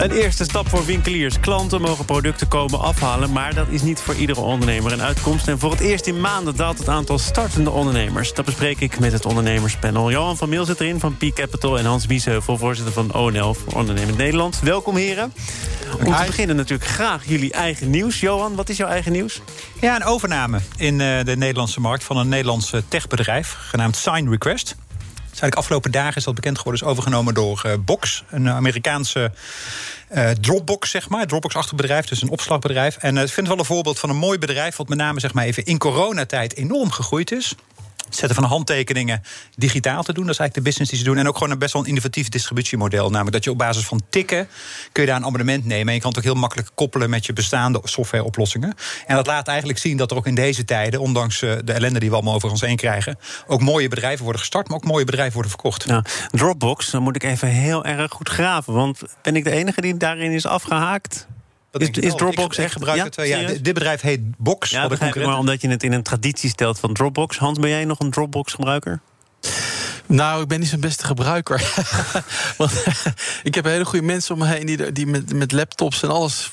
Een 0.00 0.10
eerste 0.10 0.44
stap 0.44 0.68
voor 0.68 0.84
winkeliers. 0.84 1.40
Klanten 1.40 1.80
mogen 1.80 2.04
producten 2.04 2.48
komen 2.48 2.80
afhalen, 2.80 3.32
maar 3.32 3.54
dat 3.54 3.68
is 3.68 3.82
niet 3.82 4.00
voor 4.00 4.14
iedere 4.14 4.40
ondernemer 4.40 4.92
een 4.92 5.02
uitkomst. 5.02 5.48
En 5.48 5.58
voor 5.58 5.70
het 5.70 5.80
eerst 5.80 6.06
in 6.06 6.20
maanden 6.20 6.56
daalt 6.56 6.78
het 6.78 6.88
aantal 6.88 7.18
startende 7.18 7.70
ondernemers. 7.70 8.34
Dat 8.34 8.44
bespreek 8.44 8.80
ik 8.80 8.98
met 8.98 9.12
het 9.12 9.26
ondernemerspanel. 9.26 10.10
Johan 10.10 10.36
van 10.36 10.48
Meel 10.48 10.64
zit 10.64 10.80
erin 10.80 11.00
van 11.00 11.16
Peak 11.16 11.34
Capital 11.34 11.78
en 11.78 11.84
Hans 11.84 12.06
Biesheuvel, 12.06 12.58
voorzitter 12.58 12.92
van 12.92 13.14
ONL 13.14 13.54
voor 13.54 13.72
Ondernemend 13.72 14.16
Nederland. 14.16 14.60
Welkom 14.60 14.96
heren. 14.96 15.32
Om 15.98 16.14
te 16.14 16.22
beginnen 16.26 16.56
natuurlijk 16.56 16.90
graag 16.90 17.24
jullie 17.26 17.52
eigen 17.52 17.90
nieuws. 17.90 18.20
Johan, 18.20 18.54
wat 18.54 18.68
is 18.68 18.76
jouw 18.76 18.88
eigen 18.88 19.12
nieuws? 19.12 19.40
Ja, 19.80 19.96
een 19.96 20.04
overname 20.04 20.60
in 20.76 21.00
uh, 21.00 21.24
de 21.24 21.36
Nederlandse 21.36 21.80
markt 21.80 22.04
van 22.04 22.16
een 22.16 22.28
Nederlands 22.28 22.72
techbedrijf 22.88 23.56
genaamd 23.58 23.96
Sign 23.96 24.28
Request. 24.28 24.76
Eigenlijk 25.40 25.54
afgelopen 25.56 25.90
dagen 25.90 26.16
is 26.16 26.24
dat 26.24 26.34
bekend 26.34 26.58
geworden, 26.58 26.82
is 26.82 26.88
overgenomen 26.88 27.34
door 27.34 27.62
uh, 27.66 27.72
Box, 27.84 28.24
een 28.30 28.48
Amerikaanse 28.48 29.32
uh, 30.14 30.30
Dropbox, 30.30 30.90
zeg 30.90 31.08
maar. 31.08 31.26
Dropbox-achtig 31.26 31.74
bedrijf, 31.74 32.06
dus 32.06 32.22
een 32.22 32.30
opslagbedrijf. 32.30 32.96
En 32.96 33.16
uh, 33.16 33.22
ik 33.22 33.28
vind 33.28 33.46
het 33.46 33.48
wel 33.48 33.58
een 33.58 33.64
voorbeeld 33.64 33.98
van 33.98 34.10
een 34.10 34.16
mooi 34.16 34.38
bedrijf, 34.38 34.76
wat 34.76 34.88
met 34.88 34.98
name 34.98 35.20
zeg 35.20 35.32
maar 35.32 35.44
even 35.44 35.64
in 35.64 35.78
coronatijd 35.78 36.56
enorm 36.56 36.90
gegroeid 36.90 37.32
is 37.32 37.54
zetten 38.16 38.34
van 38.34 38.44
handtekeningen 38.44 39.22
digitaal 39.56 40.02
te 40.02 40.12
doen. 40.12 40.24
Dat 40.24 40.32
is 40.32 40.38
eigenlijk 40.40 40.54
de 40.54 40.62
business 40.62 40.90
die 40.90 40.98
ze 40.98 41.04
doen. 41.04 41.18
En 41.18 41.28
ook 41.28 41.36
gewoon 41.36 41.52
een 41.52 41.58
best 41.58 41.72
wel 41.72 41.82
een 41.82 41.88
innovatief 41.88 42.28
distributiemodel. 42.28 43.10
Namelijk 43.10 43.32
dat 43.32 43.44
je 43.44 43.50
op 43.50 43.58
basis 43.58 43.84
van 43.84 44.00
tikken 44.08 44.48
kun 44.92 45.02
je 45.02 45.08
daar 45.08 45.18
een 45.18 45.24
abonnement 45.24 45.64
nemen. 45.64 45.88
En 45.88 45.94
je 45.94 46.00
kan 46.00 46.08
het 46.08 46.18
ook 46.18 46.24
heel 46.24 46.34
makkelijk 46.34 46.68
koppelen 46.74 47.10
met 47.10 47.26
je 47.26 47.32
bestaande 47.32 47.80
softwareoplossingen. 47.84 48.74
En 49.06 49.16
dat 49.16 49.26
laat 49.26 49.48
eigenlijk 49.48 49.78
zien 49.78 49.96
dat 49.96 50.10
er 50.10 50.16
ook 50.16 50.26
in 50.26 50.34
deze 50.34 50.64
tijden, 50.64 51.00
ondanks 51.00 51.42
eh, 51.42 51.52
de 51.64 51.72
ellende 51.72 51.98
die 52.00 52.08
we 52.08 52.14
allemaal 52.14 52.34
over 52.34 52.50
ons 52.50 52.60
heen 52.60 52.76
krijgen, 52.76 53.18
ook 53.46 53.60
mooie 53.60 53.88
bedrijven 53.88 54.22
worden 54.22 54.40
gestart, 54.40 54.68
maar 54.68 54.76
ook 54.76 54.84
mooie 54.84 55.04
bedrijven 55.04 55.32
worden 55.32 55.50
verkocht. 55.50 55.86
Nou, 55.86 56.04
Dropbox, 56.30 56.90
dan 56.90 57.02
moet 57.02 57.16
ik 57.16 57.22
even 57.22 57.48
heel 57.48 57.84
erg 57.84 58.12
goed 58.12 58.28
graven. 58.28 58.72
Want 58.72 59.02
ben 59.22 59.36
ik 59.36 59.44
de 59.44 59.50
enige 59.50 59.80
die 59.80 59.96
daarin 59.96 60.32
is 60.32 60.46
afgehaakt? 60.46 61.26
Is, 61.72 61.88
is, 61.90 62.14
Dropbox 62.14 62.58
echt 62.58 62.72
gebruikt? 62.72 63.16
Ja, 63.16 63.22
ja, 63.22 63.46
dit 63.46 63.62
bedrijf 63.62 64.00
heet 64.00 64.20
Box. 64.36 64.70
Ja, 64.70 64.88
dat 64.88 65.14
maar 65.14 65.38
omdat 65.38 65.60
je 65.60 65.68
het 65.68 65.82
in 65.82 65.92
een 65.92 66.02
traditie 66.02 66.50
stelt 66.50 66.78
van 66.78 66.94
Dropbox. 66.94 67.38
Hans, 67.38 67.58
ben 67.58 67.70
jij 67.70 67.84
nog 67.84 67.98
een 68.00 68.10
Dropbox-gebruiker? 68.10 69.00
Nou, 70.06 70.42
ik 70.42 70.48
ben 70.48 70.60
niet 70.60 70.68
zo'n 70.68 70.80
beste 70.80 71.06
gebruiker. 71.06 71.72
Want 72.56 72.84
ik 73.42 73.54
heb 73.54 73.64
hele 73.64 73.84
goede 73.84 74.04
mensen 74.04 74.34
om 74.34 74.40
me 74.40 74.46
heen 74.46 74.66
die, 74.66 74.92
die 74.92 75.06
met, 75.06 75.34
met 75.34 75.52
laptops 75.52 76.02
en 76.02 76.10
alles 76.10 76.50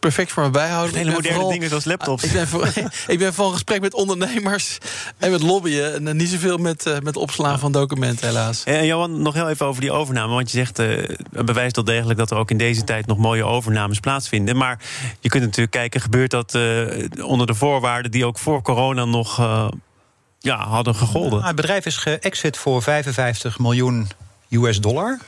perfect 0.00 0.32
voor 0.32 0.42
me 0.42 0.50
bijhouden. 0.50 0.96
Hele 0.96 1.10
moderne 1.10 1.34
vooral, 1.34 1.52
dingen 1.52 1.68
zoals 1.68 1.84
laptops. 1.84 2.24
Ik 2.24 2.32
ben, 2.32 2.48
voor, 2.48 2.68
ik 3.06 3.18
ben 3.18 3.34
van 3.34 3.52
gesprek 3.52 3.80
met 3.80 3.94
ondernemers 3.94 4.78
en 5.18 5.30
met 5.30 5.42
lobbyen. 5.42 6.06
En 6.08 6.16
niet 6.16 6.28
zoveel 6.28 6.58
met, 6.58 6.86
uh, 6.86 6.98
met 6.98 7.16
opslaan 7.16 7.58
van 7.58 7.72
documenten, 7.72 8.26
helaas. 8.26 8.64
En 8.64 8.86
Johan, 8.86 9.22
nog 9.22 9.34
heel 9.34 9.48
even 9.48 9.66
over 9.66 9.80
die 9.80 9.92
overname. 9.92 10.34
Want 10.34 10.50
je 10.50 10.56
zegt, 10.56 10.78
uh, 10.78 11.04
bewijst 11.44 11.76
wel 11.76 11.84
degelijk 11.84 12.18
dat 12.18 12.30
er 12.30 12.36
ook 12.36 12.50
in 12.50 12.58
deze 12.58 12.84
tijd 12.84 13.06
nog 13.06 13.18
mooie 13.18 13.44
overnames 13.44 14.00
plaatsvinden. 14.00 14.56
Maar 14.56 14.78
je 15.20 15.28
kunt 15.28 15.42
natuurlijk 15.42 15.70
kijken, 15.70 16.00
gebeurt 16.00 16.30
dat 16.30 16.54
uh, 16.54 17.04
onder 17.22 17.46
de 17.46 17.54
voorwaarden 17.54 18.10
die 18.10 18.26
ook 18.26 18.38
voor 18.38 18.62
corona 18.62 19.04
nog 19.04 19.36
ja, 20.38 20.68
hadden 20.68 20.94
gegolden? 20.94 21.30
Nou, 21.30 21.46
het 21.46 21.56
bedrijf 21.56 21.86
is 21.86 21.96
geëxit 21.96 22.56
voor 22.56 22.82
55 22.82 23.58
miljoen 23.58 24.08
US 24.50 24.80
dollar. 24.80 25.18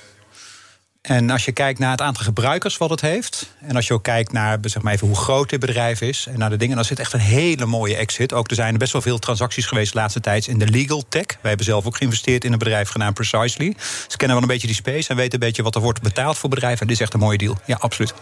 En 1.03 1.31
als 1.31 1.45
je 1.45 1.53
kijkt 1.53 1.79
naar 1.79 1.91
het 1.91 2.01
aantal 2.01 2.25
gebruikers 2.25 2.77
wat 2.77 2.91
het 2.91 3.01
heeft. 3.01 3.55
En 3.61 3.77
als 3.77 3.87
je 3.87 3.95
ook 3.95 4.03
kijkt 4.03 4.33
naar 4.33 4.59
zeg 4.63 4.83
maar 4.83 4.93
even, 4.93 5.07
hoe 5.07 5.17
groot 5.17 5.51
dit 5.51 5.61
bedrijf 5.61 6.01
is. 6.01 6.27
En 6.27 6.39
naar 6.39 6.51
de 6.51 6.57
dingen. 6.57 6.77
Dan 6.77 6.85
zit 6.85 6.99
echt 6.99 7.13
een 7.13 7.21
hele 7.21 7.67
mooie 7.67 7.97
exit. 7.97 8.33
Ook 8.33 8.51
er 8.51 8.55
zijn 8.55 8.79
best 8.79 8.93
wel 8.93 9.03
veel 9.03 9.19
transacties 9.19 9.67
geweest 9.67 9.93
de 9.93 9.99
laatste 9.99 10.21
tijd 10.21 10.47
in 10.47 10.59
de 10.59 10.67
legal 10.67 11.05
tech. 11.09 11.27
Wij 11.27 11.39
hebben 11.41 11.65
zelf 11.65 11.87
ook 11.87 11.97
geïnvesteerd 11.97 12.45
in 12.45 12.53
een 12.53 12.59
bedrijf 12.59 12.89
genaamd 12.89 13.15
Precisely. 13.15 13.77
Ze 14.09 14.17
kennen 14.17 14.37
wel 14.37 14.47
een 14.47 14.53
beetje 14.53 14.67
die 14.67 14.77
space 14.77 15.09
en 15.09 15.17
weten 15.17 15.33
een 15.33 15.47
beetje 15.47 15.63
wat 15.63 15.75
er 15.75 15.81
wordt 15.81 16.03
betaald 16.03 16.39
voor 16.39 16.51
bedrijven. 16.51 16.81
En 16.81 16.87
dit 16.87 16.97
is 16.97 17.03
echt 17.03 17.15
een 17.15 17.21
mooie 17.21 17.39
deal. 17.39 17.59
Ja, 17.67 17.77
absoluut. 17.81 18.15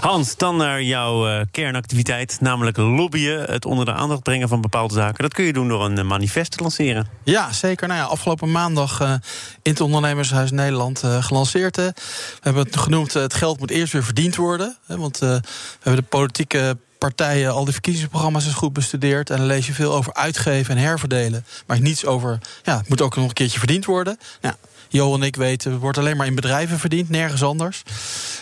Hans, 0.00 0.36
dan 0.36 0.56
naar 0.56 0.82
jouw 0.82 1.28
uh, 1.28 1.40
kernactiviteit. 1.50 2.36
Namelijk 2.40 2.76
lobbyen. 2.76 3.44
Het 3.44 3.64
onder 3.64 3.84
de 3.84 3.92
aandacht 3.92 4.22
brengen 4.22 4.48
van 4.48 4.60
bepaalde 4.60 4.94
zaken. 4.94 5.22
Dat 5.22 5.34
kun 5.34 5.44
je 5.44 5.52
doen 5.52 5.68
door 5.68 5.84
een 5.84 5.98
uh, 5.98 6.04
manifest 6.04 6.50
te 6.50 6.62
lanceren. 6.62 7.08
Ja, 7.24 7.52
zeker. 7.52 7.88
Nou 7.88 8.00
ja, 8.00 8.06
afgelopen 8.06 8.50
maandag 8.50 9.00
uh, 9.00 9.10
in 9.62 9.72
het 9.72 9.80
Ondernemershuis 9.80 10.50
Nederland 10.50 11.02
gelanceerd. 11.20 11.76
We 12.18 12.40
hebben 12.40 12.62
het 12.64 12.76
genoemd, 12.76 13.16
eh, 13.16 13.22
het 13.22 13.34
geld 13.34 13.58
moet 13.58 13.70
eerst 13.70 13.92
weer 13.92 14.04
verdiend 14.04 14.36
worden. 14.36 14.76
Want 14.86 15.22
uh, 15.22 15.28
we 15.28 15.42
hebben 15.80 16.02
de 16.02 16.08
politieke 16.08 16.76
partijen 16.98 17.52
al 17.52 17.64
die 17.64 17.72
verkiezingsprogramma's 17.72 18.44
eens 18.44 18.54
goed 18.54 18.72
bestudeerd. 18.72 19.30
En 19.30 19.36
dan 19.36 19.46
lees 19.46 19.66
je 19.66 19.72
veel 19.72 19.94
over 19.94 20.14
uitgeven 20.14 20.76
en 20.76 20.82
herverdelen. 20.82 21.44
Maar 21.66 21.80
niets 21.80 22.04
over, 22.04 22.38
ja, 22.62 22.76
het 22.76 22.88
moet 22.88 23.00
ook 23.00 23.16
nog 23.16 23.28
een 23.28 23.32
keertje 23.32 23.58
verdiend 23.58 23.84
worden. 23.84 24.18
Nou, 24.40 24.54
Jo 24.88 25.14
en 25.14 25.22
ik 25.22 25.36
weten, 25.36 25.78
wordt 25.78 25.98
alleen 25.98 26.16
maar 26.16 26.26
in 26.26 26.34
bedrijven 26.34 26.78
verdiend, 26.78 27.08
nergens 27.08 27.42
anders. 27.42 27.82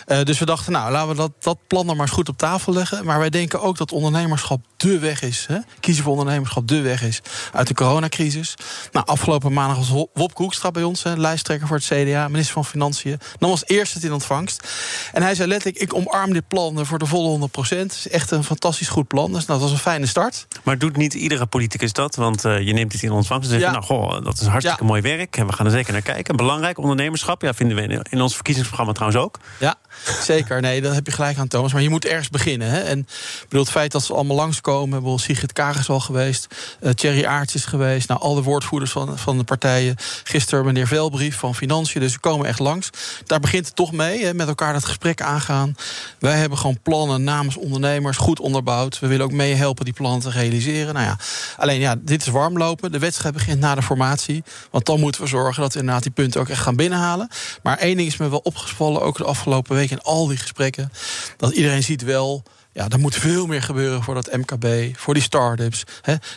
Uh, 0.07 0.21
dus 0.23 0.39
we 0.39 0.45
dachten, 0.45 0.71
nou, 0.71 0.91
laten 0.91 1.09
we 1.09 1.15
dat, 1.15 1.31
dat 1.39 1.57
plan 1.67 1.87
dan 1.87 1.95
maar 1.95 2.05
eens 2.05 2.15
goed 2.15 2.29
op 2.29 2.37
tafel 2.37 2.73
leggen. 2.73 3.05
Maar 3.05 3.19
wij 3.19 3.29
denken 3.29 3.61
ook 3.61 3.77
dat 3.77 3.91
ondernemerschap 3.91 4.65
de 4.77 4.99
weg 4.99 5.21
is. 5.21 5.45
Hè? 5.47 5.57
Kiezen 5.79 6.03
voor 6.03 6.11
ondernemerschap 6.11 6.67
de 6.67 6.81
weg 6.81 7.03
is 7.03 7.21
uit 7.53 7.67
de 7.67 7.73
coronacrisis. 7.73 8.55
Nou, 8.91 9.05
afgelopen 9.05 9.53
maandag 9.53 9.77
was 9.77 9.89
Wop 10.13 10.33
Koekstra 10.33 10.71
bij 10.71 10.83
ons, 10.83 11.03
hè, 11.03 11.15
lijsttrekker 11.15 11.67
voor 11.67 11.77
het 11.77 11.85
CDA, 11.85 12.27
minister 12.27 12.53
van 12.53 12.65
Financiën. 12.65 13.19
Nam 13.39 13.49
als 13.49 13.63
eerste 13.65 13.95
het 13.95 14.05
in 14.05 14.13
ontvangst. 14.13 14.67
En 15.13 15.21
hij 15.21 15.35
zei 15.35 15.47
letterlijk, 15.47 15.83
ik 15.83 15.93
omarm 15.93 16.33
dit 16.33 16.47
plan 16.47 16.85
voor 16.85 16.99
de 16.99 17.05
volle 17.05 17.27
100 17.27 17.51
procent. 17.51 17.95
Het 17.95 18.05
is 18.05 18.09
echt 18.09 18.31
een 18.31 18.43
fantastisch 18.43 18.87
goed 18.87 19.07
plan. 19.07 19.33
Dus 19.33 19.45
nou, 19.45 19.59
dat 19.59 19.69
was 19.69 19.71
een 19.71 19.83
fijne 19.83 20.05
start. 20.05 20.47
Maar 20.63 20.77
doet 20.77 20.97
niet 20.97 21.13
iedere 21.13 21.45
politicus 21.45 21.93
dat? 21.93 22.15
Want 22.15 22.45
uh, 22.45 22.61
je 22.61 22.73
neemt 22.73 22.93
het 22.93 23.03
in 23.03 23.11
ontvangst 23.11 23.51
en 23.51 23.59
zegt, 23.59 23.65
ja. 23.65 23.71
nou, 23.71 23.83
goh, 23.83 24.23
dat 24.23 24.41
is 24.41 24.47
hartstikke 24.47 24.81
ja. 24.81 24.87
mooi 24.87 25.01
werk. 25.01 25.37
En 25.37 25.47
we 25.47 25.53
gaan 25.53 25.65
er 25.65 25.71
zeker 25.71 25.93
naar 25.93 26.01
kijken 26.01 26.35
belangrijk. 26.37 26.77
Ondernemerschap, 26.77 27.41
ja, 27.41 27.53
vinden 27.53 27.77
we 27.77 28.05
in 28.09 28.21
ons 28.21 28.33
verkiezingsprogramma 28.33 28.93
trouwens 28.93 29.21
ook. 29.21 29.39
Ja, 29.59 29.75
zeker. 30.21 30.61
Nee, 30.61 30.81
dat 30.81 30.93
heb 30.93 31.05
je 31.05 31.11
gelijk 31.11 31.37
aan, 31.37 31.47
Thomas. 31.47 31.73
Maar 31.73 31.81
je 31.81 31.89
moet 31.89 32.05
ergens 32.05 32.29
beginnen. 32.29 32.69
Hè? 32.69 32.79
En 32.79 33.07
bedoel, 33.41 33.61
het 33.61 33.71
feit 33.71 33.91
dat 33.91 34.03
ze 34.03 34.13
allemaal 34.13 34.35
langskomen... 34.35 34.89
Bijvoorbeeld 34.89 35.21
Sigrid 35.21 35.53
Kaag 35.53 35.89
al 35.89 35.99
geweest, 35.99 36.47
uh, 36.81 36.91
Thierry 36.91 37.25
Aarts 37.25 37.55
is 37.55 37.65
geweest... 37.65 38.07
nou, 38.07 38.21
alle 38.21 38.43
woordvoerders 38.43 38.91
van, 38.91 39.17
van 39.17 39.37
de 39.37 39.43
partijen. 39.43 39.95
Gisteren 40.23 40.65
meneer 40.65 40.87
Velbrief 40.87 41.37
van 41.37 41.55
Financiën. 41.55 42.01
Dus 42.01 42.13
we 42.13 42.19
komen 42.19 42.47
echt 42.47 42.59
langs. 42.59 42.89
Daar 43.25 43.39
begint 43.39 43.65
het 43.65 43.75
toch 43.75 43.91
mee, 43.91 44.25
hè, 44.25 44.33
met 44.33 44.47
elkaar 44.47 44.73
dat 44.73 44.85
gesprek 44.85 45.21
aangaan. 45.21 45.75
Wij 46.19 46.37
hebben 46.37 46.57
gewoon 46.57 46.79
plannen 46.83 47.23
namens 47.23 47.57
ondernemers, 47.57 48.17
goed 48.17 48.39
onderbouwd. 48.39 48.99
We 48.99 49.07
willen 49.07 49.25
ook 49.25 49.31
meehelpen 49.31 49.85
die 49.85 49.93
plannen 49.93 50.21
te 50.21 50.29
realiseren. 50.29 50.93
Nou 50.93 51.05
ja, 51.05 51.17
alleen 51.57 51.79
ja, 51.79 51.95
dit 51.99 52.21
is 52.21 52.27
warmlopen. 52.27 52.91
De 52.91 52.99
wedstrijd 52.99 53.33
begint 53.33 53.59
na 53.59 53.75
de 53.75 53.81
formatie. 53.81 54.43
Want 54.71 54.85
dan 54.85 54.99
moeten 54.99 55.21
we 55.21 55.27
zorgen 55.27 55.61
dat 55.61 55.73
we 55.73 55.79
inderdaad 55.79 56.03
die 56.03 56.11
punten 56.11 56.26
ook 56.35 56.49
echt 56.49 56.61
gaan 56.61 56.75
binnenhalen. 56.75 57.29
Maar 57.63 57.77
één 57.77 57.97
ding 57.97 58.07
is 58.07 58.17
me 58.17 58.29
wel 58.29 58.39
opgesvallen, 58.43 59.01
ook 59.01 59.17
de 59.17 59.23
afgelopen 59.23 59.75
week 59.75 59.91
in 59.91 60.01
al 60.01 60.27
die 60.27 60.37
gesprekken. 60.37 60.91
Dat 61.37 61.51
iedereen 61.51 61.83
ziet 61.83 62.01
wel 62.01 62.43
ja, 62.77 62.87
er 62.89 62.99
moet 62.99 63.15
veel 63.15 63.47
meer 63.47 63.61
gebeuren 63.61 64.03
voor 64.03 64.13
dat 64.13 64.31
MKB, 64.31 64.97
voor 64.97 65.13
die 65.13 65.23
start-ups. 65.23 65.83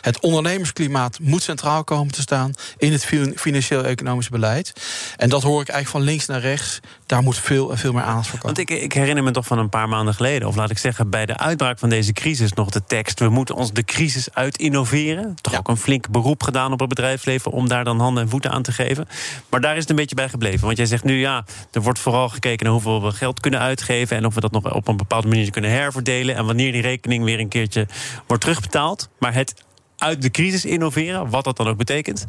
Het 0.01 0.19
ondernemersklimaat 0.19 1.19
moet 1.19 1.43
centraal 1.43 1.83
komen 1.83 2.13
te 2.13 2.21
staan 2.21 2.53
in 2.77 2.91
het 2.91 3.05
financieel-economisch 3.35 4.29
beleid. 4.29 4.73
En 5.17 5.29
dat 5.29 5.41
hoor 5.41 5.61
ik 5.61 5.69
eigenlijk 5.69 5.89
van 5.89 6.01
links 6.01 6.25
naar 6.25 6.39
rechts. 6.39 6.79
Daar 7.05 7.21
moet 7.21 7.37
veel 7.37 7.71
en 7.71 7.77
veel 7.77 7.93
meer 7.93 8.03
aandacht 8.03 8.27
voor 8.27 8.39
komen. 8.39 8.55
Want 8.55 8.69
ik, 8.69 8.81
ik 8.83 8.93
herinner 8.93 9.23
me 9.23 9.31
toch 9.31 9.45
van 9.45 9.57
een 9.57 9.69
paar 9.69 9.89
maanden 9.89 10.13
geleden, 10.13 10.47
of 10.47 10.55
laat 10.55 10.69
ik 10.69 10.77
zeggen, 10.77 11.09
bij 11.09 11.25
de 11.25 11.37
uitbraak 11.37 11.79
van 11.79 11.89
deze 11.89 12.13
crisis 12.13 12.53
nog 12.53 12.69
de 12.69 12.83
tekst: 12.87 13.19
we 13.19 13.29
moeten 13.29 13.55
ons 13.55 13.73
de 13.73 13.83
crisis 13.83 14.33
uit 14.33 14.57
innoveren. 14.57 15.35
Toch 15.41 15.57
ook 15.57 15.67
een 15.67 15.77
flink 15.77 16.09
beroep 16.09 16.43
gedaan 16.43 16.71
op 16.71 16.79
het 16.79 16.89
bedrijfsleven 16.89 17.51
om 17.51 17.67
daar 17.67 17.83
dan 17.83 17.99
handen 17.99 18.23
en 18.23 18.29
voeten 18.29 18.51
aan 18.51 18.63
te 18.63 18.71
geven. 18.71 19.07
Maar 19.49 19.61
daar 19.61 19.73
is 19.75 19.81
het 19.81 19.89
een 19.89 19.95
beetje 19.95 20.15
bij 20.15 20.29
gebleven. 20.29 20.65
Want 20.65 20.77
jij 20.77 20.85
zegt 20.85 21.03
nu 21.03 21.19
ja, 21.19 21.45
er 21.71 21.81
wordt 21.81 21.99
vooral 21.99 22.29
gekeken 22.29 22.65
naar 22.65 22.73
hoeveel 22.73 23.03
we 23.03 23.11
geld 23.11 23.39
kunnen 23.39 23.59
uitgeven 23.59 24.17
en 24.17 24.25
of 24.25 24.33
we 24.33 24.41
dat 24.41 24.51
nog 24.51 24.73
op 24.73 24.87
een 24.87 24.97
bepaalde 24.97 25.27
manier 25.27 25.51
kunnen 25.51 25.71
herverdelen 25.71 26.30
en 26.35 26.45
wanneer 26.45 26.71
die 26.71 26.81
rekening 26.81 27.23
weer 27.23 27.39
een 27.39 27.47
keertje 27.47 27.87
wordt 28.27 28.43
terugbetaald. 28.43 29.09
Maar 29.19 29.33
het 29.33 29.63
uit 29.97 30.21
de 30.21 30.31
crisis 30.31 30.65
innoveren, 30.65 31.29
wat 31.29 31.43
dat 31.43 31.57
dan 31.57 31.67
ook 31.67 31.77
betekent, 31.77 32.25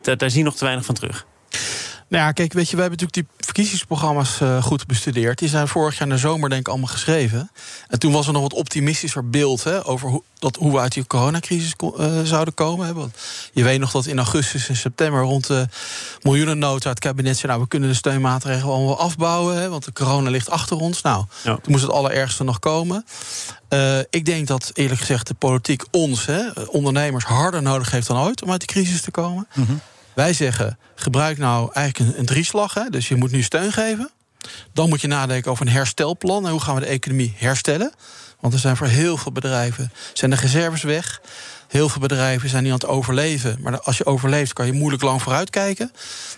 daar 0.00 0.30
zie 0.30 0.38
je 0.38 0.44
nog 0.44 0.56
te 0.56 0.64
weinig 0.64 0.84
van 0.84 0.94
terug. 0.94 1.26
Nou 2.08 2.24
ja, 2.24 2.32
kijk, 2.32 2.52
weet 2.52 2.70
je, 2.70 2.76
we 2.76 2.82
hebben 2.82 2.98
natuurlijk 3.00 3.28
die 3.28 3.46
verkiezingsprogramma's 3.46 4.40
uh, 4.40 4.62
goed 4.62 4.86
bestudeerd. 4.86 5.38
Die 5.38 5.48
zijn 5.48 5.68
vorig 5.68 5.98
jaar 5.98 6.08
in 6.08 6.14
de 6.14 6.20
zomer, 6.20 6.48
denk 6.48 6.60
ik, 6.60 6.68
allemaal 6.68 6.88
geschreven. 6.88 7.50
En 7.88 7.98
toen 7.98 8.12
was 8.12 8.26
er 8.26 8.32
nog 8.32 8.42
wat 8.42 8.52
optimistischer 8.52 9.30
beeld 9.30 9.64
hè, 9.64 9.86
over 9.86 10.08
hoe, 10.08 10.22
dat, 10.38 10.56
hoe 10.56 10.72
we 10.72 10.78
uit 10.78 10.92
die 10.92 11.06
coronacrisis 11.06 11.74
uh, 11.82 12.20
zouden 12.22 12.54
komen. 12.54 12.86
Hè. 12.86 12.94
Want 12.94 13.16
je 13.52 13.62
weet 13.62 13.80
nog 13.80 13.90
dat 13.90 14.06
in 14.06 14.16
augustus 14.16 14.68
en 14.68 14.76
september 14.76 15.22
rond 15.22 15.46
de 15.46 15.68
miljoenennota 16.22 16.88
het 16.88 16.98
kabinet 16.98 17.36
zei: 17.36 17.46
Nou, 17.52 17.62
we 17.62 17.68
kunnen 17.68 17.88
de 17.88 17.94
steunmaatregelen 17.94 18.74
allemaal 18.74 18.98
afbouwen. 18.98 19.60
Hè, 19.60 19.68
want 19.68 19.84
de 19.84 19.92
corona 19.92 20.30
ligt 20.30 20.50
achter 20.50 20.76
ons. 20.76 21.02
Nou, 21.02 21.24
ja. 21.42 21.54
toen 21.54 21.72
moest 21.72 21.82
het 21.82 21.92
allerergste 21.92 22.44
nog 22.44 22.58
komen. 22.58 23.04
Uh, 23.70 23.98
ik 23.98 24.24
denk 24.24 24.46
dat 24.46 24.70
eerlijk 24.74 25.00
gezegd 25.00 25.26
de 25.26 25.34
politiek 25.34 25.84
ons, 25.90 26.26
hè, 26.26 26.50
ondernemers, 26.66 27.24
harder 27.24 27.62
nodig 27.62 27.90
heeft 27.90 28.06
dan 28.06 28.18
ooit 28.18 28.42
om 28.42 28.50
uit 28.50 28.60
die 28.60 28.68
crisis 28.68 29.00
te 29.00 29.10
komen. 29.10 29.46
Mm 29.54 29.64
-hmm. 29.64 29.80
Wij 30.18 30.32
zeggen, 30.32 30.78
gebruik 30.94 31.38
nou 31.38 31.70
eigenlijk 31.72 32.10
een, 32.10 32.18
een 32.18 32.26
drieslag. 32.26 32.74
Hè? 32.74 32.90
Dus 32.90 33.08
je 33.08 33.16
moet 33.16 33.30
nu 33.30 33.42
steun 33.42 33.72
geven. 33.72 34.10
Dan 34.72 34.88
moet 34.88 35.00
je 35.00 35.06
nadenken 35.06 35.50
over 35.50 35.66
een 35.66 35.72
herstelplan. 35.72 36.44
En 36.44 36.50
hoe 36.50 36.60
gaan 36.60 36.74
we 36.74 36.80
de 36.80 36.86
economie 36.86 37.34
herstellen? 37.36 37.92
Want 38.40 38.54
er 38.54 38.60
zijn 38.60 38.76
voor 38.76 38.86
heel 38.86 39.16
veel 39.16 39.32
bedrijven 39.32 39.92
zijn 40.12 40.30
de 40.30 40.36
reserves 40.36 40.82
weg. 40.82 41.20
Heel 41.68 41.88
veel 41.88 42.00
bedrijven 42.00 42.48
zijn 42.48 42.62
niet 42.62 42.72
aan 42.72 42.78
het 42.78 42.88
overleven. 42.88 43.58
Maar 43.60 43.80
als 43.80 43.98
je 43.98 44.06
overleeft, 44.06 44.52
kan 44.52 44.66
je 44.66 44.72
moeilijk 44.72 45.02
lang 45.02 45.22
vooruitkijken. 45.22 45.92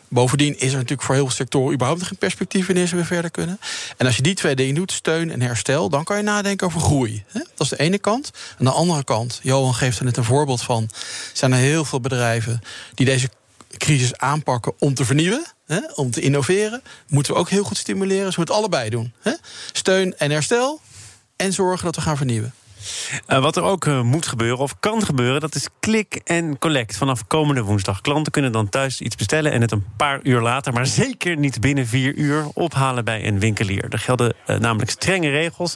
Bovendien 0.09 0.59
is 0.59 0.71
er 0.71 0.77
natuurlijk 0.77 1.03
voor 1.03 1.15
heel 1.15 1.27
veel 1.27 1.35
sectoren 1.35 1.75
überhaupt 1.75 2.03
geen 2.03 2.19
perspectief 2.19 2.67
wanneer 2.67 2.87
ze 2.87 2.97
weer 2.97 3.07
verder 3.07 3.31
kunnen. 3.31 3.61
En 3.97 4.07
als 4.07 4.17
je 4.17 4.23
die 4.23 4.35
twee 4.35 4.55
dingen 4.55 4.75
doet, 4.75 4.93
steun 4.93 5.31
en 5.31 5.43
herstel, 5.43 5.89
dan 5.89 6.05
kan 6.05 6.17
je 6.17 6.23
nadenken 6.23 6.67
over 6.67 6.81
groei. 6.81 7.25
Dat 7.33 7.43
is 7.57 7.69
de 7.69 7.79
ene 7.79 7.99
kant. 7.99 8.31
Aan 8.59 8.65
de 8.65 8.73
andere 8.73 9.05
kant, 9.05 9.41
Johan 9.43 9.75
geeft 9.75 9.99
er 9.99 10.05
net 10.05 10.17
een 10.17 10.25
voorbeeld 10.25 10.63
van. 10.63 10.89
Zijn 11.33 11.53
er 11.53 11.59
heel 11.59 11.85
veel 11.85 12.01
bedrijven 12.01 12.61
die 12.95 13.07
deze 13.07 13.29
crisis 13.77 14.17
aanpakken 14.17 14.73
om 14.79 14.95
te 14.95 15.05
vernieuwen, 15.05 15.45
hè, 15.67 15.81
om 15.95 16.11
te 16.11 16.21
innoveren. 16.21 16.83
Moeten 17.09 17.33
we 17.33 17.39
ook 17.39 17.51
heel 17.51 17.65
goed 17.65 17.77
stimuleren. 17.77 18.25
Dus 18.25 18.35
we 18.35 18.41
moeten 18.41 18.55
allebei 18.55 18.91
doen. 18.91 19.13
Hè? 19.21 19.33
Steun 19.73 20.19
en 20.19 20.31
herstel. 20.31 20.81
En 21.37 21.53
zorgen 21.53 21.85
dat 21.85 21.95
we 21.95 22.01
gaan 22.01 22.17
vernieuwen. 22.17 22.55
Uh, 23.29 23.41
wat 23.41 23.57
er 23.57 23.63
ook 23.63 23.85
uh, 23.85 24.03
moet 24.03 24.27
gebeuren, 24.27 24.59
of 24.59 24.81
kan 24.81 25.05
gebeuren, 25.05 25.41
dat 25.41 25.55
is 25.55 25.69
click 25.81 26.21
en 26.25 26.59
collect 26.59 26.97
vanaf 26.97 27.27
komende 27.27 27.63
woensdag. 27.63 28.01
Klanten 28.01 28.33
kunnen 28.33 28.53
dan 28.53 28.69
thuis 28.69 29.01
iets 29.01 29.17
bestellen 29.17 29.53
en 29.53 29.61
het 29.61 29.73
een 29.73 29.85
paar 29.97 30.21
uur 30.23 30.41
later, 30.41 30.73
maar 30.73 30.87
zeker 30.87 31.37
niet 31.37 31.61
binnen 31.61 31.87
vier 31.87 32.15
uur, 32.15 32.49
ophalen 32.55 33.05
bij 33.05 33.27
een 33.27 33.39
winkelier. 33.39 33.87
Er 33.89 33.99
gelden 33.99 34.35
uh, 34.47 34.57
namelijk 34.57 34.91
strenge 34.91 35.31
regels. 35.31 35.75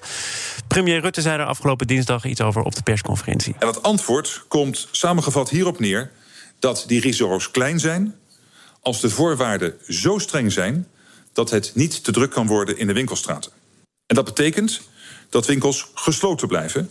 Premier 0.68 1.00
Rutte 1.00 1.20
zei 1.20 1.38
er 1.38 1.46
afgelopen 1.46 1.86
dinsdag 1.86 2.24
iets 2.24 2.40
over 2.40 2.62
op 2.62 2.74
de 2.74 2.82
persconferentie. 2.82 3.54
En 3.58 3.66
het 3.66 3.82
antwoord 3.82 4.44
komt 4.48 4.88
samengevat 4.90 5.50
hierop 5.50 5.78
neer 5.78 6.10
dat 6.64 6.84
die 6.86 7.00
risico's 7.00 7.50
klein 7.50 7.80
zijn 7.80 8.14
als 8.80 9.00
de 9.00 9.10
voorwaarden 9.10 9.74
zo 9.88 10.18
streng 10.18 10.52
zijn 10.52 10.86
dat 11.32 11.50
het 11.50 11.72
niet 11.74 12.04
te 12.04 12.12
druk 12.12 12.30
kan 12.30 12.46
worden 12.46 12.78
in 12.78 12.86
de 12.86 12.92
winkelstraten. 12.92 13.52
En 14.06 14.14
dat 14.14 14.24
betekent 14.24 14.80
dat 15.28 15.46
winkels 15.46 15.86
gesloten 15.94 16.48
blijven, 16.48 16.90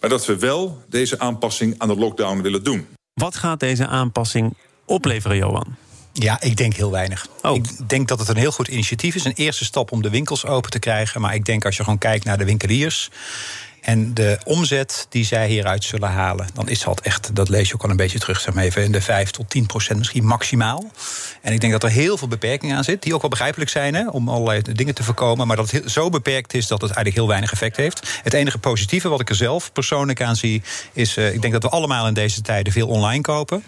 maar 0.00 0.10
dat 0.10 0.26
we 0.26 0.38
wel 0.38 0.82
deze 0.88 1.18
aanpassing 1.18 1.74
aan 1.78 1.88
de 1.88 1.96
lockdown 1.96 2.40
willen 2.40 2.64
doen. 2.64 2.86
Wat 3.14 3.36
gaat 3.36 3.60
deze 3.60 3.86
aanpassing 3.86 4.56
opleveren, 4.84 5.36
Johan? 5.36 5.76
Ja, 6.12 6.40
ik 6.40 6.56
denk 6.56 6.74
heel 6.74 6.90
weinig. 6.90 7.26
Oh. 7.42 7.56
Ik 7.56 7.88
denk 7.88 8.08
dat 8.08 8.18
het 8.18 8.28
een 8.28 8.36
heel 8.36 8.52
goed 8.52 8.68
initiatief 8.68 9.14
is. 9.14 9.24
Een 9.24 9.32
eerste 9.32 9.64
stap 9.64 9.92
om 9.92 10.02
de 10.02 10.10
winkels 10.10 10.46
open 10.46 10.70
te 10.70 10.78
krijgen. 10.78 11.20
Maar 11.20 11.34
ik 11.34 11.44
denk 11.44 11.64
als 11.64 11.76
je 11.76 11.82
gewoon 11.82 11.98
kijkt 11.98 12.24
naar 12.24 12.38
de 12.38 12.44
winkeliers 12.44 13.10
en 13.80 14.14
de 14.14 14.38
omzet 14.44 15.06
die 15.08 15.24
zij 15.24 15.48
hieruit 15.48 15.84
zullen 15.84 16.08
halen, 16.10 16.46
dan 16.54 16.68
is 16.68 16.82
dat 16.82 17.00
echt, 17.00 17.36
dat 17.36 17.48
lees 17.48 17.68
je 17.68 17.74
ook 17.74 17.82
al 17.82 17.90
een 17.90 17.96
beetje 17.96 18.18
terug, 18.18 18.40
zeg 18.40 18.54
maar 18.54 18.64
even, 18.64 18.84
in 18.84 18.92
de 18.92 19.00
5 19.00 19.30
tot 19.30 19.50
10 19.50 19.66
procent 19.66 19.98
misschien 19.98 20.24
maximaal. 20.24 20.90
En 21.42 21.52
ik 21.52 21.60
denk 21.60 21.72
dat 21.72 21.82
er 21.82 21.90
heel 21.90 22.16
veel 22.16 22.28
beperkingen 22.28 22.76
aan 22.76 22.84
zitten, 22.84 23.04
die 23.04 23.14
ook 23.14 23.20
wel 23.20 23.30
begrijpelijk 23.30 23.70
zijn 23.70 23.94
hè, 23.94 24.08
om 24.08 24.28
allerlei 24.28 24.62
dingen 24.62 24.94
te 24.94 25.02
voorkomen, 25.02 25.46
maar 25.46 25.56
dat 25.56 25.70
het 25.70 25.90
zo 25.90 26.08
beperkt 26.08 26.54
is 26.54 26.66
dat 26.66 26.80
het 26.80 26.90
eigenlijk 26.90 27.16
heel 27.16 27.28
weinig 27.28 27.52
effect 27.52 27.76
heeft. 27.76 28.20
Het 28.22 28.32
enige 28.32 28.58
positieve 28.58 29.08
wat 29.08 29.20
ik 29.20 29.28
er 29.28 29.34
zelf 29.34 29.72
persoonlijk 29.72 30.22
aan 30.22 30.36
zie, 30.36 30.62
is, 30.92 31.16
uh, 31.16 31.34
ik 31.34 31.40
denk 31.40 31.52
dat 31.52 31.62
we 31.62 31.68
allemaal 31.68 32.06
in 32.06 32.14
deze 32.14 32.40
tijden 32.40 32.72
veel 32.72 32.88
online 32.88 33.22
kopen 33.22 33.64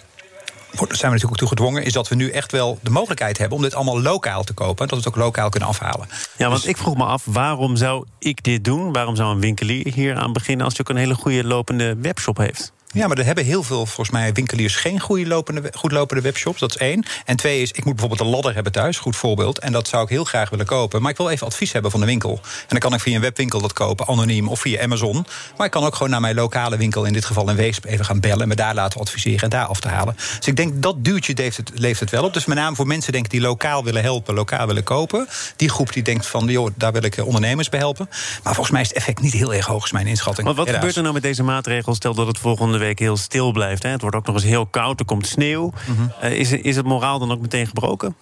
zijn 0.72 0.88
we 0.88 0.96
natuurlijk 1.06 1.30
ook 1.30 1.36
toe 1.36 1.48
gedwongen, 1.48 1.84
is 1.84 1.92
dat 1.92 2.08
we 2.08 2.14
nu 2.14 2.30
echt 2.30 2.52
wel 2.52 2.78
de 2.82 2.90
mogelijkheid 2.90 3.38
hebben 3.38 3.56
om 3.56 3.62
dit 3.62 3.74
allemaal 3.74 4.00
lokaal 4.00 4.44
te 4.44 4.52
kopen. 4.52 4.82
En 4.82 4.86
dat 4.86 4.98
we 4.98 5.04
het 5.04 5.06
ook 5.06 5.24
lokaal 5.24 5.48
kunnen 5.48 5.68
afhalen. 5.68 6.08
Ja, 6.36 6.48
want 6.48 6.60
dus- 6.60 6.70
ik 6.70 6.76
vroeg 6.76 6.96
me 6.96 7.04
af, 7.04 7.22
waarom 7.24 7.76
zou 7.76 8.04
ik 8.18 8.44
dit 8.44 8.64
doen? 8.64 8.92
Waarom 8.92 9.16
zou 9.16 9.34
een 9.34 9.40
winkelier 9.40 9.92
hier 9.94 10.16
aan 10.16 10.32
beginnen 10.32 10.64
als 10.64 10.76
hij 10.76 10.84
ook 10.86 10.96
een 10.96 11.02
hele 11.02 11.14
goede 11.14 11.44
lopende 11.44 11.96
webshop 12.00 12.36
heeft? 12.36 12.72
Ja, 12.94 13.06
maar 13.06 13.18
er 13.18 13.24
hebben 13.24 13.44
heel 13.44 13.62
veel, 13.62 13.86
volgens 13.86 14.10
mij, 14.10 14.32
winkeliers 14.32 14.76
geen 14.76 15.00
goede 15.00 15.26
lopende, 15.26 15.72
goed 15.74 15.92
lopende 15.92 16.22
webshops. 16.22 16.60
Dat 16.60 16.70
is 16.70 16.76
één. 16.76 17.04
En 17.24 17.36
twee 17.36 17.62
is, 17.62 17.72
ik 17.72 17.84
moet 17.84 17.96
bijvoorbeeld 17.96 18.20
een 18.20 18.34
ladder 18.34 18.54
hebben 18.54 18.72
thuis, 18.72 18.98
goed 18.98 19.16
voorbeeld. 19.16 19.58
En 19.58 19.72
dat 19.72 19.88
zou 19.88 20.02
ik 20.02 20.08
heel 20.08 20.24
graag 20.24 20.50
willen 20.50 20.66
kopen. 20.66 21.02
Maar 21.02 21.10
ik 21.10 21.16
wil 21.16 21.28
even 21.28 21.46
advies 21.46 21.72
hebben 21.72 21.90
van 21.90 22.00
de 22.00 22.06
winkel. 22.06 22.40
En 22.42 22.66
dan 22.68 22.78
kan 22.78 22.94
ik 22.94 23.00
via 23.00 23.14
een 23.14 23.20
webwinkel 23.20 23.60
dat 23.60 23.72
kopen, 23.72 24.06
anoniem 24.06 24.48
of 24.48 24.60
via 24.60 24.82
Amazon. 24.82 25.26
Maar 25.56 25.66
ik 25.66 25.72
kan 25.72 25.84
ook 25.84 25.94
gewoon 25.94 26.10
naar 26.10 26.20
mijn 26.20 26.34
lokale 26.34 26.76
winkel, 26.76 27.04
in 27.04 27.12
dit 27.12 27.24
geval 27.24 27.50
in 27.50 27.56
Weesp, 27.56 27.84
even 27.84 28.04
gaan 28.04 28.20
bellen. 28.20 28.48
Me 28.48 28.54
daar 28.54 28.74
laten 28.74 29.00
adviseren 29.00 29.40
en 29.40 29.48
daar 29.48 29.66
af 29.66 29.80
te 29.80 29.88
halen. 29.88 30.14
Dus 30.16 30.46
ik 30.46 30.56
denk 30.56 30.82
dat 30.82 31.04
duwtje 31.04 31.32
leeft 31.36 31.56
het, 31.56 31.70
leeft 31.74 32.00
het 32.00 32.10
wel 32.10 32.24
op. 32.24 32.34
Dus 32.34 32.44
met 32.44 32.56
name 32.56 32.76
voor 32.76 32.86
mensen 32.86 33.12
denk 33.12 33.24
ik, 33.24 33.30
die 33.30 33.40
lokaal 33.40 33.84
willen 33.84 34.02
helpen, 34.02 34.34
lokaal 34.34 34.66
willen 34.66 34.84
kopen. 34.84 35.28
Die 35.56 35.68
groep 35.68 35.92
die 35.92 36.02
denkt 36.02 36.26
van, 36.26 36.46
joh, 36.46 36.70
daar 36.74 36.92
wil 36.92 37.02
ik 37.02 37.16
eh, 37.16 37.26
ondernemers 37.26 37.68
bij 37.68 37.80
helpen. 37.80 38.08
Maar 38.42 38.54
volgens 38.54 38.70
mij 38.70 38.80
is 38.80 38.88
het 38.88 38.96
effect 38.96 39.20
niet 39.20 39.32
heel 39.32 39.54
erg 39.54 39.66
hoog, 39.66 39.84
is 39.84 39.92
mijn 39.92 40.06
inschatting. 40.06 40.46
Maar 40.46 40.56
wat 40.56 40.70
gebeurt 40.70 40.96
er 40.96 41.02
nou 41.02 41.14
met 41.14 41.22
deze 41.22 41.42
maatregel? 41.42 41.94
Stel 41.94 42.14
dat 42.14 42.26
het 42.26 42.38
volgende 42.38 42.78
week 42.82 42.98
heel 42.98 43.16
stil 43.16 43.52
blijft. 43.52 43.82
Hè. 43.82 43.88
Het 43.88 44.00
wordt 44.00 44.16
ook 44.16 44.26
nog 44.26 44.34
eens 44.34 44.44
heel 44.44 44.66
koud, 44.66 45.00
er 45.00 45.06
komt 45.06 45.26
sneeuw. 45.26 45.72
Mm 45.86 46.10
is, 46.22 46.52
is 46.52 46.76
het 46.76 46.86
moraal 46.86 47.18
dan 47.18 47.32
ook 47.32 47.40
meteen 47.40 47.66
gebroken? 47.66 48.16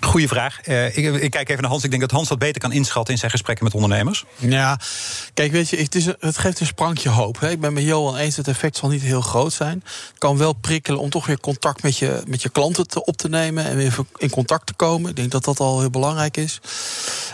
Goeie 0.00 0.28
vraag. 0.28 0.66
Uh, 0.66 0.96
ik, 0.96 1.14
ik, 1.14 1.30
kijk 1.30 1.48
even 1.48 1.62
naar 1.62 1.70
Hans. 1.70 1.84
Ik 1.84 1.90
denk 1.90 2.02
dat 2.02 2.10
Hans 2.10 2.28
dat 2.28 2.38
beter 2.38 2.60
kan 2.60 2.72
inschatten 2.72 3.12
in 3.12 3.18
zijn 3.18 3.30
gesprekken 3.30 3.64
met 3.64 3.74
ondernemers. 3.74 4.24
Ja, 4.36 4.78
kijk, 5.34 5.52
weet 5.52 5.68
je, 5.68 5.76
het, 5.76 5.94
is, 5.94 6.06
het 6.06 6.38
geeft 6.38 6.60
een 6.60 6.66
sprankje 6.66 7.08
hoop. 7.08 7.40
Hè. 7.40 7.50
Ik 7.50 7.60
ben 7.60 7.72
met 7.72 7.82
Johan 7.82 8.16
eens, 8.16 8.36
het 8.36 8.48
effect 8.48 8.76
zal 8.76 8.88
niet 8.88 9.02
heel 9.02 9.20
groot 9.20 9.52
zijn. 9.52 9.82
Het 9.84 10.18
kan 10.18 10.36
wel 10.36 10.52
prikkelen 10.52 11.00
om 11.00 11.10
toch 11.10 11.26
weer 11.26 11.40
contact 11.40 11.82
met 11.82 11.98
je, 11.98 12.22
met 12.26 12.42
je 12.42 12.48
klanten 12.48 12.88
te, 12.88 13.04
op 13.04 13.16
te 13.16 13.28
nemen... 13.28 13.64
en 13.64 13.76
weer 13.76 13.96
in 14.16 14.30
contact 14.30 14.66
te 14.66 14.74
komen. 14.74 15.10
Ik 15.10 15.16
denk 15.16 15.30
dat 15.30 15.44
dat 15.44 15.60
al 15.60 15.80
heel 15.80 15.90
belangrijk 15.90 16.36
is. 16.36 16.60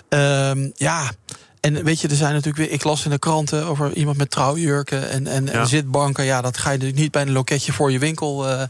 Uh, 0.09 0.51
ja, 0.75 1.11
en 1.61 1.85
weet 1.85 2.01
je, 2.01 2.09
er 2.09 2.17
zijn 2.17 2.33
natuurlijk 2.33 2.57
weer. 2.57 2.71
Ik 2.71 2.85
las 2.85 3.05
in 3.05 3.11
de 3.11 3.19
kranten 3.19 3.67
over 3.67 3.93
iemand 3.95 4.17
met 4.17 4.31
trouwjurken 4.31 5.11
en, 5.11 5.27
en, 5.27 5.67
zitbanken. 5.67 6.25
Ja, 6.25 6.41
dat 6.41 6.57
ga 6.57 6.71
je 6.71 6.77
natuurlijk 6.77 7.03
niet 7.03 7.11
bij 7.11 7.23
een 7.23 7.33
loketje 7.33 7.73
voor 7.73 7.93
je 7.93 7.99
winkel 7.99 8.49
uh, 8.49 8.63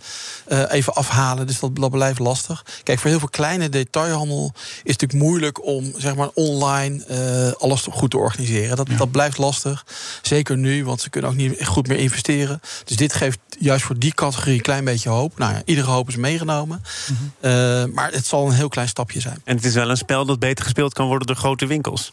uh, 0.49 0.73
even 0.73 0.95
afhalen. 0.95 1.47
Dus 1.47 1.59
dat, 1.59 1.77
dat 1.77 1.91
blijft 1.91 2.19
lastig. 2.19 2.65
Kijk, 2.83 2.99
voor 2.99 3.11
heel 3.11 3.19
veel 3.19 3.29
kleine 3.29 3.69
detailhandel 3.69 4.53
is 4.55 4.61
het 4.73 4.87
natuurlijk 4.87 5.23
moeilijk 5.23 5.65
om 5.65 5.93
zeg 5.97 6.15
maar 6.15 6.31
online 6.35 7.05
uh, 7.11 7.53
alles 7.53 7.87
goed 7.91 8.11
te 8.11 8.19
organiseren. 8.19 8.77
Dat, 8.77 8.89
dat 8.97 9.11
blijft 9.11 9.39
lastig. 9.39 9.85
Zeker 10.23 10.57
nu, 10.57 10.85
want 10.85 11.01
ze 11.01 11.11
kunnen 11.11 11.31
ook 11.31 11.37
niet 11.37 11.67
goed 11.67 11.89
meer 11.89 11.99
investeren. 11.99 12.61
Dus 12.85 12.97
dit 12.97 13.13
geeft 13.13 13.39
juist 13.59 13.85
voor 13.85 13.99
die 13.99 14.15
categorie 14.15 14.55
een 14.55 14.63
klein 14.63 14.85
beetje 14.85 15.09
hoop. 15.09 15.39
Nou 15.39 15.53
ja, 15.53 15.63
iedere 15.65 15.91
hoop 15.91 16.09
is 16.09 16.17
meegenomen. 16.17 16.83
Mm 17.09 17.17
-hmm. 17.41 17.95
maar 17.95 18.13
het 18.13 18.27
zal 18.27 18.47
een 18.47 18.53
heel 18.53 18.69
klein 18.69 18.89
stapje 18.89 19.21
zijn. 19.21 19.41
En 19.45 19.57
het 19.57 19.65
is 19.65 19.75
wel 19.75 19.91
een 19.91 19.97
spel 19.97 20.25
dat 20.25 20.39
beter 20.39 20.65
gespeeld 20.65 20.93
kan 20.93 21.07
worden 21.07 21.27
door 21.27 21.37
grote 21.37 21.67
winkels. 21.67 22.13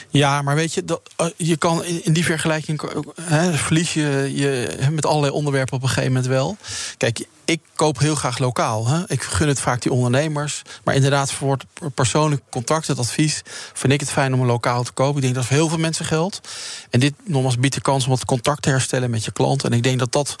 Ja, 0.11 0.41
maar 0.41 0.55
weet 0.55 0.73
je, 0.73 0.85
dat, 0.85 1.01
eh, 1.15 1.27
je 1.37 1.57
kan 1.57 1.83
in 1.85 2.13
die 2.13 2.25
vergelijking 2.25 2.81
hè, 3.21 3.53
verlies 3.53 3.93
je, 3.93 4.31
je 4.35 4.77
met 4.91 5.05
allerlei 5.05 5.33
onderwerpen 5.33 5.73
op 5.73 5.81
een 5.81 5.87
gegeven 5.87 6.11
moment 6.11 6.29
wel. 6.29 6.57
Kijk, 6.97 7.25
ik 7.45 7.61
koop 7.75 7.99
heel 7.99 8.15
graag 8.15 8.37
lokaal. 8.37 8.87
Hè. 8.87 9.03
Ik 9.07 9.21
gun 9.21 9.47
het 9.47 9.59
vaak 9.59 9.81
die 9.81 9.91
ondernemers. 9.91 10.61
Maar 10.83 10.95
inderdaad, 10.95 11.31
voor 11.31 11.51
het 11.51 11.93
persoonlijk 11.93 12.41
contact, 12.49 12.87
het 12.87 12.99
advies, 12.99 13.41
vind 13.73 13.93
ik 13.93 13.99
het 13.99 14.11
fijn 14.11 14.33
om 14.33 14.39
een 14.39 14.45
lokaal 14.45 14.83
te 14.83 14.91
kopen. 14.91 15.15
Ik 15.15 15.21
denk 15.21 15.35
dat 15.35 15.45
voor 15.45 15.55
heel 15.55 15.69
veel 15.69 15.77
mensen 15.77 16.05
geldt. 16.05 16.41
En 16.89 16.99
dit 16.99 17.13
nogmaals 17.25 17.57
biedt 17.57 17.75
de 17.75 17.81
kans 17.81 18.05
om 18.05 18.11
het 18.11 18.25
contact 18.25 18.61
te 18.61 18.69
herstellen 18.69 19.09
met 19.09 19.25
je 19.25 19.31
klant. 19.31 19.63
En 19.63 19.71
ik 19.71 19.83
denk 19.83 19.99
dat 19.99 20.11
dat 20.11 20.35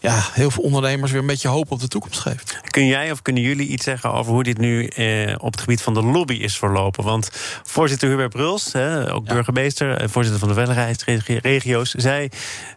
ja, 0.00 0.28
heel 0.32 0.50
veel 0.50 0.62
ondernemers 0.62 1.10
weer 1.12 1.20
een 1.20 1.26
beetje 1.26 1.48
hoop 1.48 1.70
op 1.70 1.80
de 1.80 1.88
toekomst 1.88 2.20
geeft. 2.20 2.60
Kun 2.70 2.86
jij 2.86 3.10
of 3.12 3.22
kunnen 3.22 3.42
jullie 3.42 3.68
iets 3.68 3.84
zeggen 3.84 4.12
over 4.12 4.32
hoe 4.32 4.42
dit 4.42 4.58
nu 4.58 4.86
eh, 4.86 5.34
op 5.38 5.52
het 5.52 5.60
gebied 5.60 5.82
van 5.82 5.94
de 5.94 6.02
lobby 6.02 6.34
is 6.34 6.58
verlopen? 6.58 7.04
Want 7.04 7.30
voorzitter 7.62 8.08
Hubert 8.08 8.30
Bruls, 8.30 8.72
hè, 8.72 9.07
ook 9.12 9.24
burgemeester, 9.24 9.96
en 9.96 10.10
voorzitter 10.10 10.40
van 10.40 10.48
de 10.48 10.54
veiligheidsregio's, 10.54 11.90
zei 11.90 12.28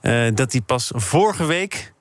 uh, 0.01 0.27
dat 0.33 0.51
hij 0.51 0.61
pas 0.61 0.91
vorige 0.95 1.45
week 1.45 1.93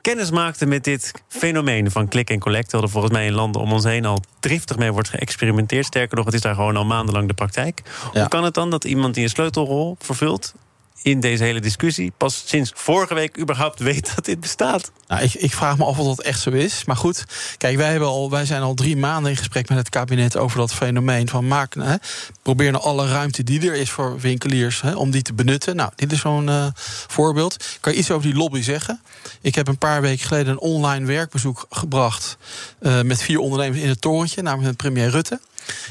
kennis 0.00 0.30
maakte 0.30 0.66
met 0.66 0.84
dit 0.84 1.12
fenomeen 1.28 1.90
van 1.90 2.08
klik 2.08 2.30
en 2.30 2.38
collect. 2.38 2.62
Terwijl 2.62 2.84
er 2.84 2.90
volgens 2.90 3.12
mij 3.12 3.26
in 3.26 3.32
landen 3.32 3.60
om 3.60 3.72
ons 3.72 3.84
heen 3.84 4.04
al 4.04 4.20
driftig 4.40 4.76
mee 4.76 4.92
wordt 4.92 5.08
geëxperimenteerd. 5.08 5.86
Sterker 5.86 6.16
nog, 6.16 6.24
het 6.24 6.34
is 6.34 6.40
daar 6.40 6.54
gewoon 6.54 6.76
al 6.76 6.84
maandenlang 6.84 7.28
de 7.28 7.34
praktijk. 7.34 7.82
Hoe 8.12 8.28
kan 8.28 8.44
het 8.44 8.54
dan 8.54 8.70
dat 8.70 8.84
iemand 8.84 9.14
die 9.14 9.22
een 9.22 9.30
sleutelrol 9.30 9.96
vervult 9.98 10.54
in 11.02 11.20
deze 11.20 11.44
hele 11.44 11.60
discussie 11.60 12.12
pas 12.16 12.42
sinds 12.46 12.72
vorige 12.74 13.14
week 13.14 13.38
überhaupt 13.38 13.78
weet 13.78 14.12
dat 14.14 14.24
dit 14.24 14.40
bestaat. 14.40 14.90
Nou, 15.08 15.22
ik, 15.22 15.34
ik, 15.34 15.54
vraag 15.54 15.78
me 15.78 15.84
af 15.84 15.98
of 15.98 16.06
dat 16.06 16.20
echt 16.20 16.40
zo 16.40 16.50
is. 16.50 16.84
Maar 16.84 16.96
goed, 16.96 17.24
kijk, 17.56 17.76
wij, 17.76 17.90
hebben 17.90 18.08
al, 18.08 18.30
wij 18.30 18.44
zijn 18.44 18.62
al 18.62 18.74
drie 18.74 18.96
maanden 18.96 19.30
in 19.30 19.36
gesprek 19.36 19.68
met 19.68 19.78
het 19.78 19.88
kabinet 19.88 20.36
over 20.36 20.58
dat 20.58 20.74
fenomeen 20.74 21.28
van 21.28 21.46
maak, 21.46 21.74
hè, 21.74 21.94
probeer 22.42 22.72
nou 22.72 22.84
alle 22.84 23.08
ruimte 23.08 23.42
die 23.42 23.68
er 23.68 23.74
is 23.74 23.90
voor 23.90 24.20
winkeliers 24.20 24.80
hè, 24.80 24.94
om 24.94 25.10
die 25.10 25.22
te 25.22 25.32
benutten. 25.32 25.76
Nou, 25.76 25.90
dit 25.96 26.12
is 26.12 26.20
zo'n 26.20 26.48
uh, 26.48 26.66
voorbeeld. 27.06 27.78
Kan 27.80 27.92
je 27.92 27.98
iets 27.98 28.10
over 28.10 28.26
die 28.26 28.36
lobby 28.36 28.62
zeggen? 28.62 29.00
Ik 29.40 29.54
heb 29.54 29.68
een 29.68 29.78
paar 29.78 30.00
weken 30.00 30.26
geleden 30.26 30.52
een 30.52 30.60
online 30.60 31.06
werkbezoek 31.06 31.66
gebracht 31.70 32.36
uh, 32.80 33.02
met 33.02 33.22
vier 33.22 33.38
ondernemers 33.38 33.82
in 33.82 33.88
het 33.88 34.00
torentje, 34.00 34.42
namelijk 34.42 34.68
met 34.68 34.76
premier 34.76 35.10
Rutte. 35.10 35.40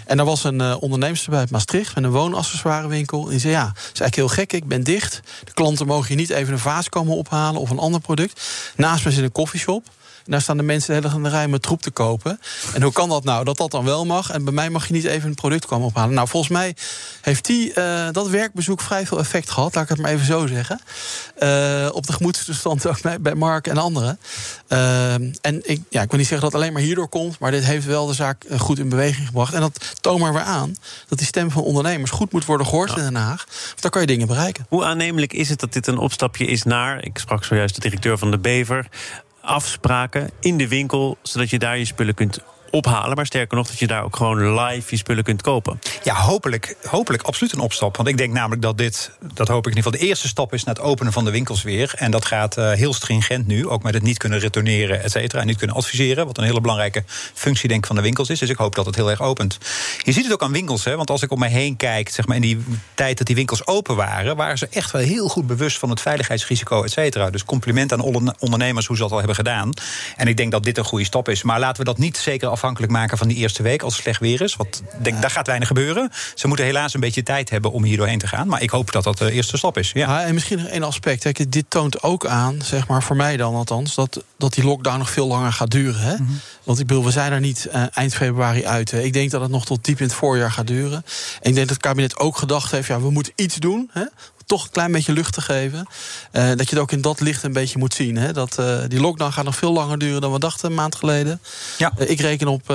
En 0.06 0.20
er 0.20 0.26
was 0.26 0.44
een 0.44 0.62
uh, 0.62 0.76
onderneemster 0.80 1.30
bij 1.30 1.46
Maastricht 1.50 1.96
met 1.96 2.04
een 2.04 2.12
woonaccessoirewinkel. 2.12 3.24
En 3.24 3.30
die 3.30 3.40
zei: 3.40 3.54
Ja, 3.54 3.68
het 3.68 3.78
is 3.78 4.00
eigenlijk 4.00 4.16
heel 4.16 4.28
gek, 4.28 4.54
ik 4.54 4.68
ben 4.68 4.84
dicht. 4.84 5.22
De 5.44 5.54
klanten 5.54 5.88
mogen 5.88 6.10
je 6.10 6.16
niet 6.16 6.30
even 6.30 6.54
een 6.54 6.60
vaas 6.60 6.90
komen 6.90 7.16
ophalen 7.16 7.62
of 7.62 7.70
een 7.70 7.80
ander 7.80 8.02
product. 8.02 8.42
Naast 8.76 9.06
me 9.06 9.12
zit 9.12 9.24
een 9.24 9.32
koffieshop. 9.32 9.86
En 10.26 10.32
daar 10.32 10.42
staan 10.42 10.58
de 10.58 10.64
mensen 10.64 10.88
de 10.88 10.94
hele 10.94 11.08
dag 11.08 11.18
in 11.18 11.24
de 11.24 11.30
rij 11.30 11.48
met 11.48 11.62
troep 11.62 11.82
te 11.82 11.92
kopen. 11.92 12.40
En 12.74 12.82
hoe 12.82 12.92
kan 12.92 13.10
dat 13.10 13.24
nou? 13.24 13.44
Dat 13.44 13.58
dat 13.58 13.72
dan 13.72 13.86
wel 13.86 14.06
mag. 14.06 14.32
En 14.32 14.44
bij 14.44 14.54
mij 14.54 14.70
mag 14.70 14.88
je 14.88 14.94
niet 14.94 15.06
even 15.06 15.30
een 15.30 15.36
product 15.36 15.66
komen 15.66 15.88
ophalen. 15.88 16.14
Nou, 16.14 16.28
volgens 16.28 16.52
mij 16.52 16.76
heeft 17.22 17.46
die, 17.46 17.74
uh, 17.76 18.08
dat 18.12 18.28
werkbezoek 18.28 18.82
vrij 18.82 19.06
veel 19.06 19.20
effect 19.20 19.50
gehad. 19.50 19.76
Laat 19.76 19.84
ik 19.84 19.90
het 19.90 20.00
maar 20.00 20.12
even 20.12 20.26
zo 20.26 20.48
zeggen. 20.48 20.82
Uh, 21.40 21.90
op 21.92 22.08
de 22.08 22.14
gemoedstoestand 22.14 22.88
ook 22.88 23.02
bij, 23.02 23.22
bij 23.22 23.36
Mark 23.36 23.68
en 23.68 23.78
anderen. 23.78 24.20
Uh, 24.70 25.14
en 25.14 25.60
ik, 25.62 25.82
ja, 25.90 26.02
ik 26.02 26.10
wil 26.10 26.20
niet 26.20 26.28
zeggen 26.28 26.40
dat 26.40 26.52
het 26.52 26.54
alleen 26.54 26.74
maar 26.74 26.82
hierdoor 26.82 27.10
komt. 27.10 27.40
Maar 27.40 27.52
dit 27.52 27.64
heeft 27.64 27.86
wel 27.86 28.06
de 28.06 28.14
zaak 28.14 28.46
goed 28.58 28.80
in 28.80 28.90
beweging 28.90 29.28
gebracht. 29.28 29.54
En 29.54 29.62
dat 29.62 29.94
toont 30.02 30.20
maar 30.20 30.34
weer 30.34 30.42
aan 30.42 30.76
dat 31.08 31.18
die 31.18 31.28
stem 31.28 31.52
van 31.52 31.64
ondernemers 31.64 32.12
goed 32.12 32.32
moet 32.32 32.46
worden 32.46 32.68
gehoord 32.68 32.98
in 32.98 33.04
Den 33.04 33.16
Haag. 33.16 33.46
Want 33.68 33.82
dan 33.82 33.92
kan 33.92 34.02
je 34.02 34.08
dingen 34.08 34.28
bereiken. 34.28 34.66
Hoe 34.70 34.86
aannemelijk 34.86 35.34
is 35.34 35.50
het 35.50 35.60
dat 35.60 35.74
dit 35.74 35.88
een 35.88 35.98
opstapje 35.98 36.46
is 36.46 36.64
naar... 36.64 37.04
ik 37.04 37.18
sprak 37.18 37.44
zojuist 37.44 37.76
de 37.76 37.82
directeur 37.82 38.18
van 38.18 38.32
de 38.32 38.38
Bever... 38.38 38.88
afspraken 39.46 40.30
in 40.40 40.58
de 40.58 40.68
winkel, 40.68 41.18
zodat 41.22 41.50
je 41.50 41.60
daar 41.60 41.78
je 41.78 41.86
spullen 41.86 42.14
kunt 42.14 42.40
ophalen. 42.76 43.16
Maar 43.16 43.26
sterker 43.26 43.58
nog, 43.58 43.68
dat 43.68 43.80
je 43.80 43.88
daar 43.88 44.04
ook 44.04 44.16
gewoon 44.16 44.60
live 44.60 44.88
je 44.90 44.98
spullen 44.98 45.24
kunt 45.24 45.42
kopen. 45.42 45.80
Ja, 46.04 46.16
hopelijk, 46.16 46.76
hopelijk 46.88 47.24
absoluut 47.24 47.54
een 47.54 47.60
opstap. 47.60 47.98
Want 47.98 48.10
ik 48.10 48.18
denk 48.18 48.34
namelijk 48.34 48.62
dat 48.62 48.78
dit, 48.78 49.12
dat 49.34 49.48
hoop 49.48 49.68
ik 49.68 49.72
in 49.72 49.78
ieder 49.78 49.84
geval, 49.84 50.00
de 50.00 50.08
eerste 50.08 50.28
stap 50.28 50.54
is 50.54 50.64
naar 50.64 50.76
het 50.76 50.84
openen 50.84 51.14
van 51.14 51.26
de 51.26 51.32
winkels 51.32 51.64
weer. 51.64 51.94
En 51.96 52.12
dat 52.12 52.26
gaat 52.26 52.58
uh, 52.58 52.72
heel 52.72 52.94
stringent 52.94 53.48
nu, 53.48 53.68
ook 53.68 53.84
met 53.84 53.94
het 53.94 54.04
niet 54.04 54.18
kunnen 54.18 54.40
retourneren, 54.40 55.04
et 55.04 55.12
cetera. 55.12 55.42
En 55.42 55.48
niet 55.48 55.58
kunnen 55.58 55.76
adviseren, 55.76 56.26
wat 56.26 56.38
een 56.38 56.44
hele 56.44 56.62
belangrijke 56.62 57.04
functie 57.34 57.68
denk 57.68 57.80
ik 57.80 57.88
van 57.88 57.96
de 57.96 58.02
winkels 58.02 58.30
is. 58.30 58.40
Dus 58.40 58.50
ik 58.50 58.58
hoop 58.58 58.76
dat 58.76 58.86
het 58.86 58.96
heel 58.96 59.10
erg 59.10 59.22
opent. 59.22 59.58
Je 60.04 60.12
ziet 60.12 60.24
het 60.24 60.34
ook 60.34 60.44
aan 60.44 60.52
winkels, 60.52 60.84
hè, 60.84 60.96
want 60.96 61.10
als 61.10 61.22
ik 61.22 61.32
om 61.32 61.40
mij 61.40 61.50
heen 61.50 61.76
kijk, 61.76 62.10
zeg 62.10 62.28
maar 62.28 62.36
in 62.36 62.42
die 62.42 62.64
tijd 62.94 63.18
dat 63.18 63.28
die 63.28 63.36
winkels 63.36 63.68
open 63.68 63.96
waren, 63.96 64.36
waren 64.36 64.58
ze 64.58 64.68
echt 64.72 64.92
wel 64.92 65.02
heel 65.02 65.28
goed 65.28 65.48
bewust 65.48 65.78
van 65.78 65.90
het 65.90 66.02
veiligheidsrisico, 66.02 66.84
et 66.84 66.92
cetera. 66.92 67.30
Dus 67.30 67.46
compliment 67.46 67.94
aan 67.94 68.02
ondernemers 68.40 68.86
hoe 68.86 68.96
ze 68.96 69.02
dat 69.02 69.12
al 69.12 69.18
hebben 69.18 69.36
gedaan. 69.36 69.70
En 70.16 70.28
ik 70.28 70.38
denk 70.38 70.52
dat 70.52 70.64
dit 70.64 70.78
een 70.78 70.84
goede 70.84 71.06
stap 71.06 71.30
is. 71.30 71.44
Maar 71.44 71.60
laten 71.60 71.78
we 71.78 71.84
dat 71.84 71.98
niet 71.98 72.18
zeker 72.18 72.48
af 72.48 72.64
afhankelijk 72.66 73.00
maken 73.00 73.18
van 73.18 73.28
die 73.28 73.38
eerste 73.38 73.64
week 73.64 73.82
als 73.82 73.94
het 73.94 74.02
slecht 74.02 74.20
weer 74.20 74.42
is. 74.42 74.56
Want 74.56 74.82
denk, 75.02 75.22
daar 75.22 75.30
gaat 75.30 75.48
weinig 75.48 75.68
gebeuren. 75.68 76.12
Ze 76.36 76.48
moeten 76.48 76.66
helaas 76.66 76.94
een 76.94 77.00
beetje 77.00 77.24
tijd 77.24 77.50
hebben 77.50 77.72
om 77.72 77.84
hier 77.84 77.98
doorheen 77.98 78.20
te 78.20 78.28
gaan. 78.28 78.48
Maar 78.48 78.62
ik 78.62 78.70
hoop 78.70 78.92
dat 78.92 79.04
dat 79.04 79.18
de 79.18 79.32
eerste 79.32 79.58
stap 79.58 79.78
is. 79.78 79.92
Ja. 79.92 80.24
en 80.24 80.34
misschien 80.34 80.58
nog 80.58 80.68
één 80.68 80.84
aspect. 80.84 81.22
Kijk, 81.22 81.52
dit 81.52 81.66
toont 81.68 82.04
ook 82.04 82.26
aan, 82.26 82.62
zeg 82.64 82.88
maar 82.88 83.04
voor 83.04 83.16
mij 83.16 83.38
dan 83.38 83.56
althans, 83.56 83.96
dat, 83.96 84.24
dat 84.38 84.54
die 84.54 84.64
lockdown 84.64 84.98
nog 84.98 85.10
veel 85.10 85.28
langer 85.28 85.54
gaat 85.54 85.72
duren. 85.72 86.02
Hè? 86.02 86.14
Mhm. 86.14 86.24
Want 86.64 86.80
ik 86.80 86.88
bedoel, 86.88 87.04
we 87.04 87.12
zijn 87.12 87.32
er 87.32 87.40
niet 87.40 87.68
uh, 87.74 87.84
eind 87.94 88.14
februari 88.14 88.66
uit. 88.66 88.92
Hè? 88.92 89.02
Ik 89.02 89.14
denk 89.14 89.32
dat 89.32 89.42
het 89.42 89.52
nog 89.52 89.66
tot 89.66 89.86
diep 89.86 90.00
in 90.00 90.06
het 90.06 90.16
voorjaar 90.16 90.52
gaat 90.52 90.68
duren. 90.68 91.06
En 91.42 91.50
ik 91.50 91.56
denk 91.56 91.56
dat 91.56 91.70
het 91.70 91.86
kabinet 91.86 92.20
ook 92.20 92.38
gedacht 92.38 92.72
heeft, 92.72 92.88
ja, 92.88 93.02
we 93.02 93.12
moeten 93.12 93.34
iets 93.36 93.56
doen. 93.56 93.90
Hè? 93.92 94.04
Toch 94.46 94.64
een 94.64 94.72
klein 94.72 94.92
beetje 94.92 95.14
lucht 95.14 95.34
te 95.34 95.42
geven. 95.42 95.88
Uh, 96.32 96.48
dat 96.48 96.70
je 96.70 96.76
het 96.76 96.80
ook 96.80 96.92
in 96.92 97.02
dat 97.02 97.20
licht 97.20 97.44
een 97.44 97.54
beetje 97.54 97.78
moet 97.78 97.94
zien. 97.94 98.18
Hè? 98.18 98.34
Dat, 98.34 98.58
uh, 98.60 98.80
die 98.88 99.00
lockdown 99.00 99.32
gaat 99.32 99.46
nog 99.46 99.56
veel 99.56 99.74
langer 99.74 99.98
duren 99.98 100.22
dan 100.22 100.32
we 100.32 100.40
dachten 100.40 100.70
een 100.70 100.76
maand 100.76 100.96
geleden. 100.96 101.42
Ja. 101.78 101.92
Uh, 101.98 102.10
ik 102.10 102.20
reken 102.20 102.48
op 102.48 102.74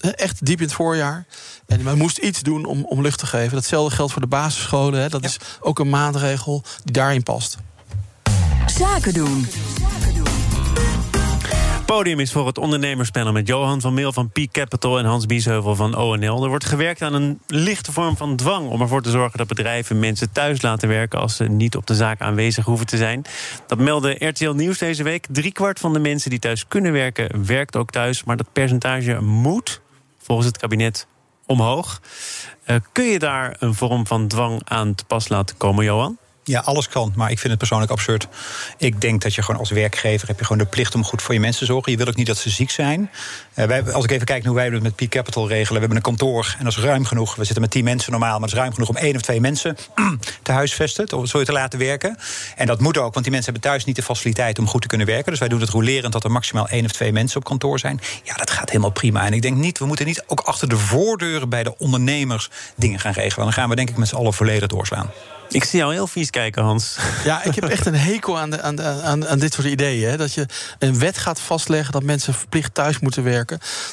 echt 0.00 0.46
diep 0.46 0.58
in 0.58 0.64
het 0.64 0.74
voorjaar. 0.74 1.26
En 1.66 1.82
men 1.82 1.98
moest 1.98 2.18
iets 2.18 2.40
doen 2.42 2.64
om, 2.64 2.84
om 2.84 3.02
lucht 3.02 3.18
te 3.18 3.26
geven. 3.26 3.52
Datzelfde 3.52 3.94
geldt 3.94 4.12
voor 4.12 4.22
de 4.22 4.28
basisscholen. 4.28 5.00
Hè? 5.00 5.08
Dat 5.08 5.22
ja. 5.22 5.28
is 5.28 5.36
ook 5.60 5.78
een 5.78 5.90
maatregel 5.90 6.62
die 6.84 6.92
daarin 6.92 7.22
past. 7.22 7.56
Zaken 8.66 9.14
doen 9.14 9.46
podium 11.84 12.20
is 12.20 12.32
voor 12.32 12.46
het 12.46 12.58
ondernemerspanel 12.58 13.32
met 13.32 13.46
Johan 13.46 13.80
van 13.80 13.94
Meel 13.94 14.12
van 14.12 14.30
Peak 14.30 14.50
Capital 14.50 14.98
en 14.98 15.04
Hans 15.04 15.26
Biesheuvel 15.26 15.74
van 15.74 15.96
ONL. 15.96 16.42
Er 16.42 16.48
wordt 16.48 16.64
gewerkt 16.64 17.02
aan 17.02 17.14
een 17.14 17.40
lichte 17.46 17.92
vorm 17.92 18.16
van 18.16 18.36
dwang 18.36 18.68
om 18.68 18.80
ervoor 18.80 19.02
te 19.02 19.10
zorgen 19.10 19.38
dat 19.38 19.46
bedrijven 19.46 19.98
mensen 19.98 20.32
thuis 20.32 20.62
laten 20.62 20.88
werken 20.88 21.20
als 21.20 21.36
ze 21.36 21.44
niet 21.44 21.76
op 21.76 21.86
de 21.86 21.94
zaak 21.94 22.20
aanwezig 22.20 22.64
hoeven 22.64 22.86
te 22.86 22.96
zijn. 22.96 23.24
Dat 23.66 23.78
meldde 23.78 24.26
RTL 24.26 24.50
Nieuws 24.50 24.78
deze 24.78 25.02
week. 25.02 25.26
Driekwart 25.30 25.80
van 25.80 25.92
de 25.92 25.98
mensen 25.98 26.30
die 26.30 26.38
thuis 26.38 26.68
kunnen 26.68 26.92
werken, 26.92 27.46
werkt 27.46 27.76
ook 27.76 27.90
thuis. 27.90 28.24
Maar 28.24 28.36
dat 28.36 28.52
percentage 28.52 29.20
moet, 29.20 29.80
volgens 30.18 30.46
het 30.46 30.58
kabinet, 30.58 31.06
omhoog. 31.46 32.00
Uh, 32.66 32.76
kun 32.92 33.04
je 33.04 33.18
daar 33.18 33.56
een 33.58 33.74
vorm 33.74 34.06
van 34.06 34.28
dwang 34.28 34.60
aan 34.64 34.94
te 34.94 35.04
pas 35.04 35.28
laten 35.28 35.56
komen, 35.56 35.84
Johan? 35.84 36.18
Ja, 36.44 36.60
alles 36.60 36.88
kan, 36.88 37.12
maar 37.16 37.30
ik 37.30 37.38
vind 37.38 37.48
het 37.48 37.58
persoonlijk 37.58 37.90
absurd. 37.90 38.28
Ik 38.78 39.00
denk 39.00 39.22
dat 39.22 39.34
je 39.34 39.42
gewoon 39.42 39.60
als 39.60 39.70
werkgever 39.70 40.28
heb 40.28 40.38
je 40.38 40.44
gewoon 40.44 40.62
de 40.62 40.68
plicht 40.68 40.94
om 40.94 41.04
goed 41.04 41.22
voor 41.22 41.34
je 41.34 41.40
mensen 41.40 41.66
te 41.66 41.72
zorgen. 41.72 41.92
Je 41.92 41.98
wil 41.98 42.06
ook 42.06 42.16
niet 42.16 42.26
dat 42.26 42.38
ze 42.38 42.50
ziek 42.50 42.70
zijn. 42.70 43.10
Uh, 43.54 43.64
wij, 43.64 43.92
als 43.92 44.04
ik 44.04 44.10
even 44.10 44.26
kijk 44.26 44.44
hoe 44.44 44.54
wij 44.54 44.68
het 44.68 44.82
met 44.82 44.94
Peak 44.94 45.10
Capital 45.10 45.48
regelen. 45.48 45.72
We 45.72 45.78
hebben 45.78 45.96
een 45.96 46.02
kantoor 46.02 46.54
en 46.58 46.64
dat 46.64 46.72
is 46.72 46.78
ruim 46.78 47.04
genoeg. 47.04 47.34
We 47.34 47.44
zitten 47.44 47.62
met 47.62 47.70
tien 47.70 47.84
mensen 47.84 48.10
normaal, 48.10 48.32
maar 48.32 48.40
het 48.40 48.52
is 48.52 48.58
ruim 48.58 48.72
genoeg 48.72 48.88
om 48.88 48.96
één 48.96 49.14
of 49.14 49.22
twee 49.22 49.40
mensen 49.40 49.76
te 50.42 50.52
huisvesten, 50.52 51.28
zo 51.28 51.38
je 51.38 51.44
te 51.44 51.52
laten 51.52 51.78
werken. 51.78 52.16
En 52.56 52.66
dat 52.66 52.80
moet 52.80 52.98
ook, 52.98 53.12
want 53.12 53.24
die 53.24 53.32
mensen 53.34 53.52
hebben 53.52 53.70
thuis 53.70 53.84
niet 53.84 53.96
de 53.96 54.02
faciliteit 54.02 54.58
om 54.58 54.68
goed 54.68 54.82
te 54.82 54.88
kunnen 54.88 55.06
werken. 55.06 55.30
Dus 55.30 55.40
wij 55.40 55.48
doen 55.48 55.60
het 55.60 55.68
rolerend 55.68 56.12
dat 56.12 56.24
er 56.24 56.30
maximaal 56.30 56.68
één 56.68 56.84
of 56.84 56.92
twee 56.92 57.12
mensen 57.12 57.36
op 57.36 57.44
kantoor 57.44 57.78
zijn. 57.78 58.00
Ja, 58.22 58.34
dat 58.34 58.50
gaat 58.50 58.68
helemaal 58.68 58.90
prima. 58.90 59.26
En 59.26 59.32
ik 59.32 59.42
denk 59.42 59.56
niet, 59.56 59.78
we 59.78 59.86
moeten 59.86 60.06
niet 60.06 60.24
ook 60.26 60.40
achter 60.40 60.68
de 60.68 60.76
voordeuren 60.76 61.48
bij 61.48 61.62
de 61.62 61.78
ondernemers 61.78 62.50
dingen 62.76 63.00
gaan 63.00 63.12
regelen. 63.12 63.44
Dan 63.44 63.54
gaan 63.54 63.68
we 63.68 63.76
denk 63.76 63.90
ik 63.90 63.96
met 63.96 64.08
z'n 64.08 64.16
allen 64.16 64.34
volledig 64.34 64.68
doorslaan. 64.68 65.10
Ik 65.52 65.64
zie 65.64 65.78
jou 65.78 65.92
heel 65.92 66.06
vies 66.06 66.30
kijken, 66.30 66.62
Hans. 66.62 66.96
Ja, 67.24 67.42
ik 67.42 67.54
heb 67.54 67.64
echt 67.64 67.86
een 67.86 67.94
hekel 67.94 68.38
aan, 68.38 68.50
de, 68.50 68.62
aan, 68.62 68.76
de, 68.76 68.82
aan, 68.82 69.28
aan 69.28 69.38
dit 69.38 69.52
soort 69.52 69.66
ideeën. 69.66 70.10
Hè. 70.10 70.16
Dat 70.16 70.34
je 70.34 70.46
een 70.78 70.98
wet 70.98 71.18
gaat 71.18 71.40
vastleggen 71.40 71.92
dat 71.92 72.02
mensen 72.02 72.34
verplicht 72.34 72.74
thuis 72.74 72.98
moeten 72.98 73.22
werken. 73.22 73.41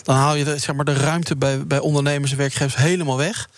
Dan 0.04 0.16
haal 0.16 0.36
je 0.36 0.44
de, 0.44 0.58
zeg 0.58 0.76
maar, 0.76 0.86
de 0.86 0.94
ruimte 0.94 1.36
bij, 1.36 1.68
bij 1.68 1.80
ondernemers 1.80 2.32
en 2.32 2.38
werkgevers 2.38 2.76
helemaal 2.76 3.18
weg. 3.18 3.50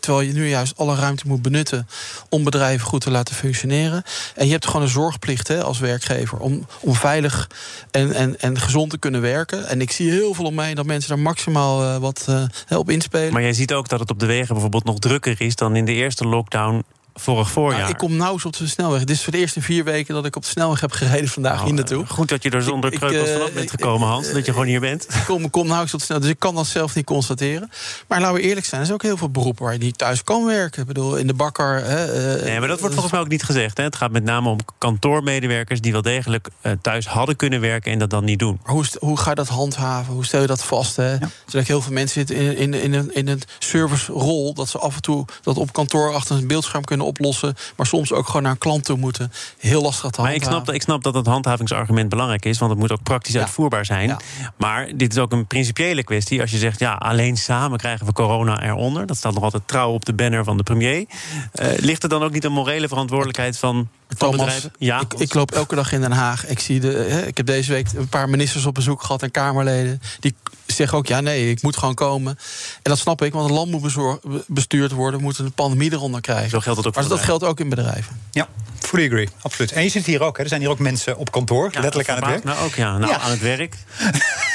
Terwijl 0.00 0.20
je 0.20 0.32
nu 0.32 0.48
juist 0.48 0.76
alle 0.76 0.94
ruimte 0.94 1.26
moet 1.26 1.42
benutten 1.42 1.88
om 2.28 2.44
bedrijven 2.44 2.86
goed 2.86 3.00
te 3.00 3.10
laten 3.10 3.34
functioneren. 3.34 4.02
En 4.34 4.46
je 4.46 4.52
hebt 4.52 4.66
gewoon 4.66 4.82
een 4.82 4.88
zorgplicht 4.88 5.48
hè, 5.48 5.62
als 5.62 5.78
werkgever 5.78 6.38
om, 6.38 6.66
om 6.80 6.94
veilig 6.94 7.50
en, 7.90 8.12
en, 8.12 8.40
en 8.40 8.60
gezond 8.60 8.90
te 8.90 8.98
kunnen 8.98 9.20
werken. 9.20 9.68
En 9.68 9.80
ik 9.80 9.90
zie 9.90 10.10
heel 10.10 10.34
veel 10.34 10.44
om 10.44 10.54
mij 10.54 10.74
dat 10.74 10.86
mensen 10.86 11.08
daar 11.08 11.18
maximaal 11.18 11.82
uh, 11.82 11.96
wat 11.96 12.26
uh, 12.28 12.78
op 12.78 12.90
inspelen. 12.90 13.32
Maar 13.32 13.42
jij 13.42 13.52
ziet 13.52 13.72
ook 13.72 13.88
dat 13.88 14.00
het 14.00 14.10
op 14.10 14.18
de 14.18 14.26
wegen 14.26 14.52
bijvoorbeeld 14.52 14.84
nog 14.84 14.98
drukker 14.98 15.40
is 15.40 15.56
dan 15.56 15.76
in 15.76 15.84
de 15.84 15.92
eerste 15.92 16.26
lockdown 16.26 16.84
vorig 17.14 17.50
voorjaar. 17.50 17.80
Nou, 17.80 17.92
ik 17.92 17.98
kom 17.98 18.10
nauwelijks 18.10 18.44
op 18.44 18.56
de 18.56 18.66
snelweg. 18.66 19.00
Dit 19.00 19.16
is 19.16 19.22
voor 19.22 19.32
de 19.32 19.38
eerste 19.38 19.60
vier 19.60 19.84
weken 19.84 20.14
dat 20.14 20.24
ik 20.24 20.36
op 20.36 20.42
de 20.42 20.48
snelweg 20.48 20.80
heb 20.80 20.92
gereden 20.92 21.28
vandaag 21.28 21.58
oh, 21.58 21.64
hier 21.64 21.74
naartoe. 21.74 22.06
Goed 22.06 22.28
dat 22.28 22.42
je 22.42 22.50
er 22.50 22.62
zonder 22.62 22.90
kreukels 22.90 23.28
uh, 23.28 23.34
vanaf 23.34 23.52
bent 23.52 23.70
gekomen, 23.70 24.08
Hans. 24.08 24.32
dat 24.32 24.46
je 24.46 24.52
gewoon 24.52 24.66
hier 24.66 24.80
bent. 24.80 25.06
Ik 25.14 25.24
kom, 25.26 25.50
kom 25.50 25.62
nauwelijks 25.62 25.94
op 25.94 25.98
de 25.98 26.04
snelweg, 26.04 26.26
dus 26.26 26.36
ik 26.36 26.40
kan 26.40 26.54
dat 26.54 26.66
zelf 26.66 26.94
niet 26.94 27.04
constateren. 27.04 27.70
Maar 28.08 28.20
laten 28.20 28.34
we 28.34 28.40
eerlijk 28.40 28.66
zijn, 28.66 28.80
er 28.80 28.86
zijn 28.86 28.98
ook 28.98 29.04
heel 29.04 29.16
veel 29.16 29.30
beroepen 29.30 29.64
waar 29.64 29.72
je 29.72 29.78
niet 29.78 29.98
thuis 29.98 30.24
kan 30.24 30.44
werken. 30.44 30.80
Ik 30.80 30.86
bedoel, 30.86 31.16
in 31.16 31.26
de 31.26 31.34
bakker... 31.34 31.84
Hè, 31.84 32.36
uh, 32.36 32.44
nee, 32.44 32.58
maar 32.58 32.68
dat 32.68 32.78
wordt 32.78 32.94
volgens 32.94 33.12
mij 33.12 33.22
ook 33.22 33.28
niet 33.28 33.42
gezegd. 33.42 33.76
Hè. 33.76 33.84
Het 33.84 33.96
gaat 33.96 34.10
met 34.10 34.24
name 34.24 34.48
om 34.48 34.58
kantoormedewerkers... 34.78 35.80
die 35.80 35.92
wel 35.92 36.02
degelijk 36.02 36.48
uh, 36.62 36.72
thuis 36.82 37.06
hadden 37.06 37.36
kunnen 37.36 37.60
werken 37.60 37.92
en 37.92 37.98
dat 37.98 38.10
dan 38.10 38.24
niet 38.24 38.38
doen. 38.38 38.60
Maar 38.64 38.74
hoe, 38.74 38.84
hoe 38.98 39.18
ga 39.18 39.28
je 39.28 39.36
dat 39.36 39.48
handhaven? 39.48 40.14
Hoe 40.14 40.24
stel 40.24 40.40
je 40.40 40.46
dat 40.46 40.64
vast? 40.64 40.96
Hè? 40.96 41.10
Ja. 41.10 41.30
Zodat 41.46 41.66
heel 41.66 41.82
veel 41.82 41.92
mensen 41.92 42.26
zitten 42.26 42.36
in, 42.36 42.56
in, 42.56 42.74
in, 42.74 42.92
een, 42.92 43.14
in 43.14 43.28
een 43.28 43.42
servicerol... 43.58 44.54
dat 44.54 44.68
ze 44.68 44.78
af 44.78 44.94
en 44.94 45.02
toe 45.02 45.24
dat 45.42 45.56
op 45.56 45.72
kantoor 45.72 46.14
achter 46.14 46.36
een 46.36 46.46
beeldscherm 46.46 46.84
kunnen 46.84 47.01
oplossen 47.04 47.54
maar 47.76 47.86
soms 47.86 48.12
ook 48.12 48.26
gewoon 48.26 48.42
naar 48.42 48.50
een 48.50 48.58
klant 48.58 48.84
toe 48.84 48.96
moeten. 48.96 49.32
Heel 49.58 49.82
lastig 49.82 50.10
te 50.10 50.20
Maar 50.20 50.34
ik 50.34 50.42
snap, 50.42 50.70
ik 50.70 50.82
snap 50.82 51.02
dat 51.02 51.14
het 51.14 51.26
handhavingsargument 51.26 52.08
belangrijk 52.08 52.44
is, 52.44 52.58
want 52.58 52.70
het 52.70 52.80
moet 52.80 52.92
ook 52.92 53.02
praktisch 53.02 53.34
ja. 53.34 53.40
uitvoerbaar 53.40 53.84
zijn. 53.84 54.08
Ja. 54.08 54.18
Maar 54.56 54.88
dit 54.96 55.12
is 55.12 55.18
ook 55.18 55.32
een 55.32 55.46
principiële 55.46 56.04
kwestie. 56.04 56.40
Als 56.40 56.50
je 56.50 56.58
zegt, 56.58 56.78
ja, 56.78 56.92
alleen 56.92 57.36
samen 57.36 57.78
krijgen 57.78 58.06
we 58.06 58.12
corona 58.12 58.62
eronder. 58.62 59.06
Dat 59.06 59.16
staat 59.16 59.34
nog 59.34 59.42
altijd 59.42 59.62
trouw 59.66 59.92
op 59.92 60.04
de 60.04 60.12
banner 60.12 60.44
van 60.44 60.56
de 60.56 60.62
premier. 60.62 60.90
Uh, 60.92 61.68
ligt 61.76 62.02
er 62.02 62.08
dan 62.08 62.22
ook 62.22 62.32
niet 62.32 62.44
een 62.44 62.52
morele 62.52 62.88
verantwoordelijkheid 62.88 63.58
van 63.58 63.88
Thomas, 64.16 64.68
ja, 64.78 65.00
ik, 65.00 65.14
ik, 65.14 65.34
loop 65.34 65.50
elke 65.50 65.74
dag 65.74 65.92
in 65.92 66.00
Den 66.00 66.12
Haag. 66.12 66.46
Ik, 66.46 66.58
zie 66.58 66.80
de, 66.80 67.06
hè, 67.08 67.26
ik 67.26 67.36
heb 67.36 67.46
deze 67.46 67.72
week 67.72 67.86
een 67.96 68.08
paar 68.08 68.28
ministers 68.28 68.66
op 68.66 68.74
bezoek 68.74 69.02
gehad 69.02 69.22
en 69.22 69.30
Kamerleden. 69.30 70.00
Die 70.20 70.34
zeggen 70.76 70.98
ook, 70.98 71.06
ja 71.06 71.20
nee, 71.20 71.50
ik 71.50 71.62
moet 71.62 71.76
gewoon 71.76 71.94
komen. 71.94 72.38
En 72.74 72.90
dat 72.90 72.98
snap 72.98 73.22
ik, 73.22 73.32
want 73.32 73.48
het 73.48 73.58
land 73.58 73.70
moet 73.70 74.20
bestuurd 74.46 74.92
worden. 74.92 75.18
We 75.18 75.24
moeten 75.24 75.44
de 75.44 75.50
pandemie 75.50 75.92
eronder 75.92 76.20
krijgen. 76.20 76.50
Zo 76.50 76.60
geldt 76.60 76.76
dat 76.82 76.86
ook 76.86 76.94
maar 76.94 77.08
dat 77.08 77.20
geldt 77.20 77.44
ook 77.44 77.60
in 77.60 77.68
bedrijven. 77.68 78.20
Ja, 78.30 78.48
fully 78.78 79.06
agree, 79.06 79.28
absoluut. 79.42 79.72
En 79.72 79.82
je 79.82 79.88
zit 79.88 80.06
hier 80.06 80.22
ook, 80.22 80.36
hè. 80.36 80.42
er 80.42 80.48
zijn 80.48 80.60
hier 80.60 80.70
ook 80.70 80.78
mensen 80.78 81.16
op 81.16 81.30
kantoor, 81.30 81.68
ja, 81.72 81.80
letterlijk 81.80 82.08
aan 82.08 82.16
het 82.16 82.26
werk. 82.26 82.44
Nou 82.44 82.64
ook, 82.64 82.74
ja. 82.74 82.98
Nou, 82.98 83.12
ja. 83.12 83.18
aan 83.18 83.30
het 83.30 83.40
werk. 83.40 83.76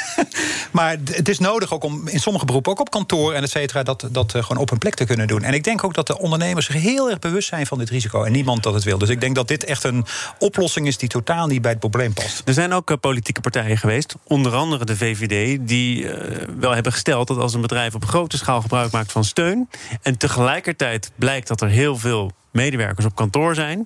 maar 0.71 0.97
het 1.11 1.29
is 1.29 1.39
nodig 1.39 1.73
ook 1.73 1.83
om 1.83 2.07
in 2.07 2.19
sommige 2.19 2.45
beroepen, 2.45 2.71
ook 2.71 2.79
op 2.79 2.89
kantoor 2.89 3.33
en 3.33 3.43
et 3.43 3.49
cetera, 3.49 3.83
dat, 3.83 4.07
dat 4.11 4.35
uh, 4.35 4.43
gewoon 4.43 4.61
op 4.61 4.71
een 4.71 4.77
plek 4.77 4.95
te 4.95 5.05
kunnen 5.05 5.27
doen. 5.27 5.43
En 5.43 5.53
ik 5.53 5.63
denk 5.63 5.83
ook 5.83 5.93
dat 5.93 6.07
de 6.07 6.19
ondernemers 6.19 6.65
zich 6.65 6.81
heel 6.81 7.09
erg 7.09 7.19
bewust 7.19 7.47
zijn 7.47 7.65
van 7.65 7.77
dit 7.77 7.89
risico. 7.89 8.23
En 8.23 8.31
niemand 8.31 8.63
dat 8.63 8.73
het 8.73 8.83
wil. 8.83 8.97
Dus 8.97 9.09
ik 9.09 9.21
denk 9.21 9.35
dat 9.35 9.47
dit 9.47 9.63
echt 9.63 9.83
een 9.83 10.05
oplossing 10.39 10.87
is 10.87 10.97
die 10.97 11.09
totaal 11.09 11.47
niet 11.47 11.61
bij 11.61 11.71
het 11.71 11.79
probleem 11.79 12.13
past. 12.13 12.41
Er 12.45 12.53
zijn 12.53 12.73
ook 12.73 12.89
uh, 12.89 12.97
politieke 12.99 13.41
partijen 13.41 13.77
geweest, 13.77 14.15
onder 14.23 14.55
andere 14.55 14.85
de 14.85 14.97
VVD, 14.97 15.67
die 15.67 16.03
uh, 16.03 16.11
wel 16.59 16.73
hebben 16.73 16.91
gesteld 16.91 17.27
dat 17.27 17.37
als 17.37 17.53
een 17.53 17.61
bedrijf 17.61 17.95
op 17.95 18.05
grote 18.05 18.37
schaal 18.37 18.61
gebruik 18.61 18.91
maakt 18.91 19.11
van 19.11 19.23
steun. 19.23 19.69
en 20.01 20.17
tegelijkertijd 20.17 21.11
blijkt 21.15 21.47
dat 21.47 21.61
er 21.61 21.69
heel 21.69 21.97
veel 21.97 22.31
medewerkers 22.57 23.05
op 23.05 23.15
kantoor 23.15 23.55
zijn. 23.55 23.85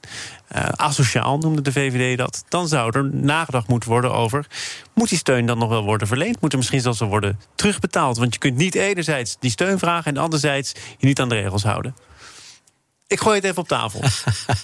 Uh, 0.56 0.66
asociaal 0.66 1.38
noemde 1.38 1.62
de 1.62 1.72
VVD 1.72 2.18
dat. 2.18 2.44
Dan 2.48 2.68
zou 2.68 2.98
er 2.98 3.13
nagedacht 3.13 3.68
moeten 3.68 3.90
worden 3.90 4.13
over. 4.13 4.46
Moet 4.94 5.10
die 5.10 5.18
steun 5.18 5.46
dan 5.46 5.58
nog 5.58 5.70
wel 5.70 5.84
worden 5.84 6.08
verleend? 6.08 6.42
Moet 6.42 6.51
er 6.51 6.58
misschien 6.58 6.82
zelfs 6.82 7.00
wel 7.00 7.10
worden 7.10 7.40
terugbetaald? 7.56 8.18
Want 8.18 8.34
je 8.34 8.40
kunt 8.40 8.58
niet 8.58 8.75
enerzijds 8.75 9.38
die 9.40 9.51
steun 9.51 9.80
vragen 9.80 10.16
en 10.16 10.22
anderzijds 10.22 10.74
je 10.98 11.08
niet 11.08 11.20
aan 11.20 11.30
de 11.30 11.36
regels 11.36 11.63
houden. 11.63 11.96
Ik 13.12 13.22
gooi 13.22 13.36
het 13.36 13.44
even 13.44 13.58
op 13.58 13.68
tafel. 13.68 14.01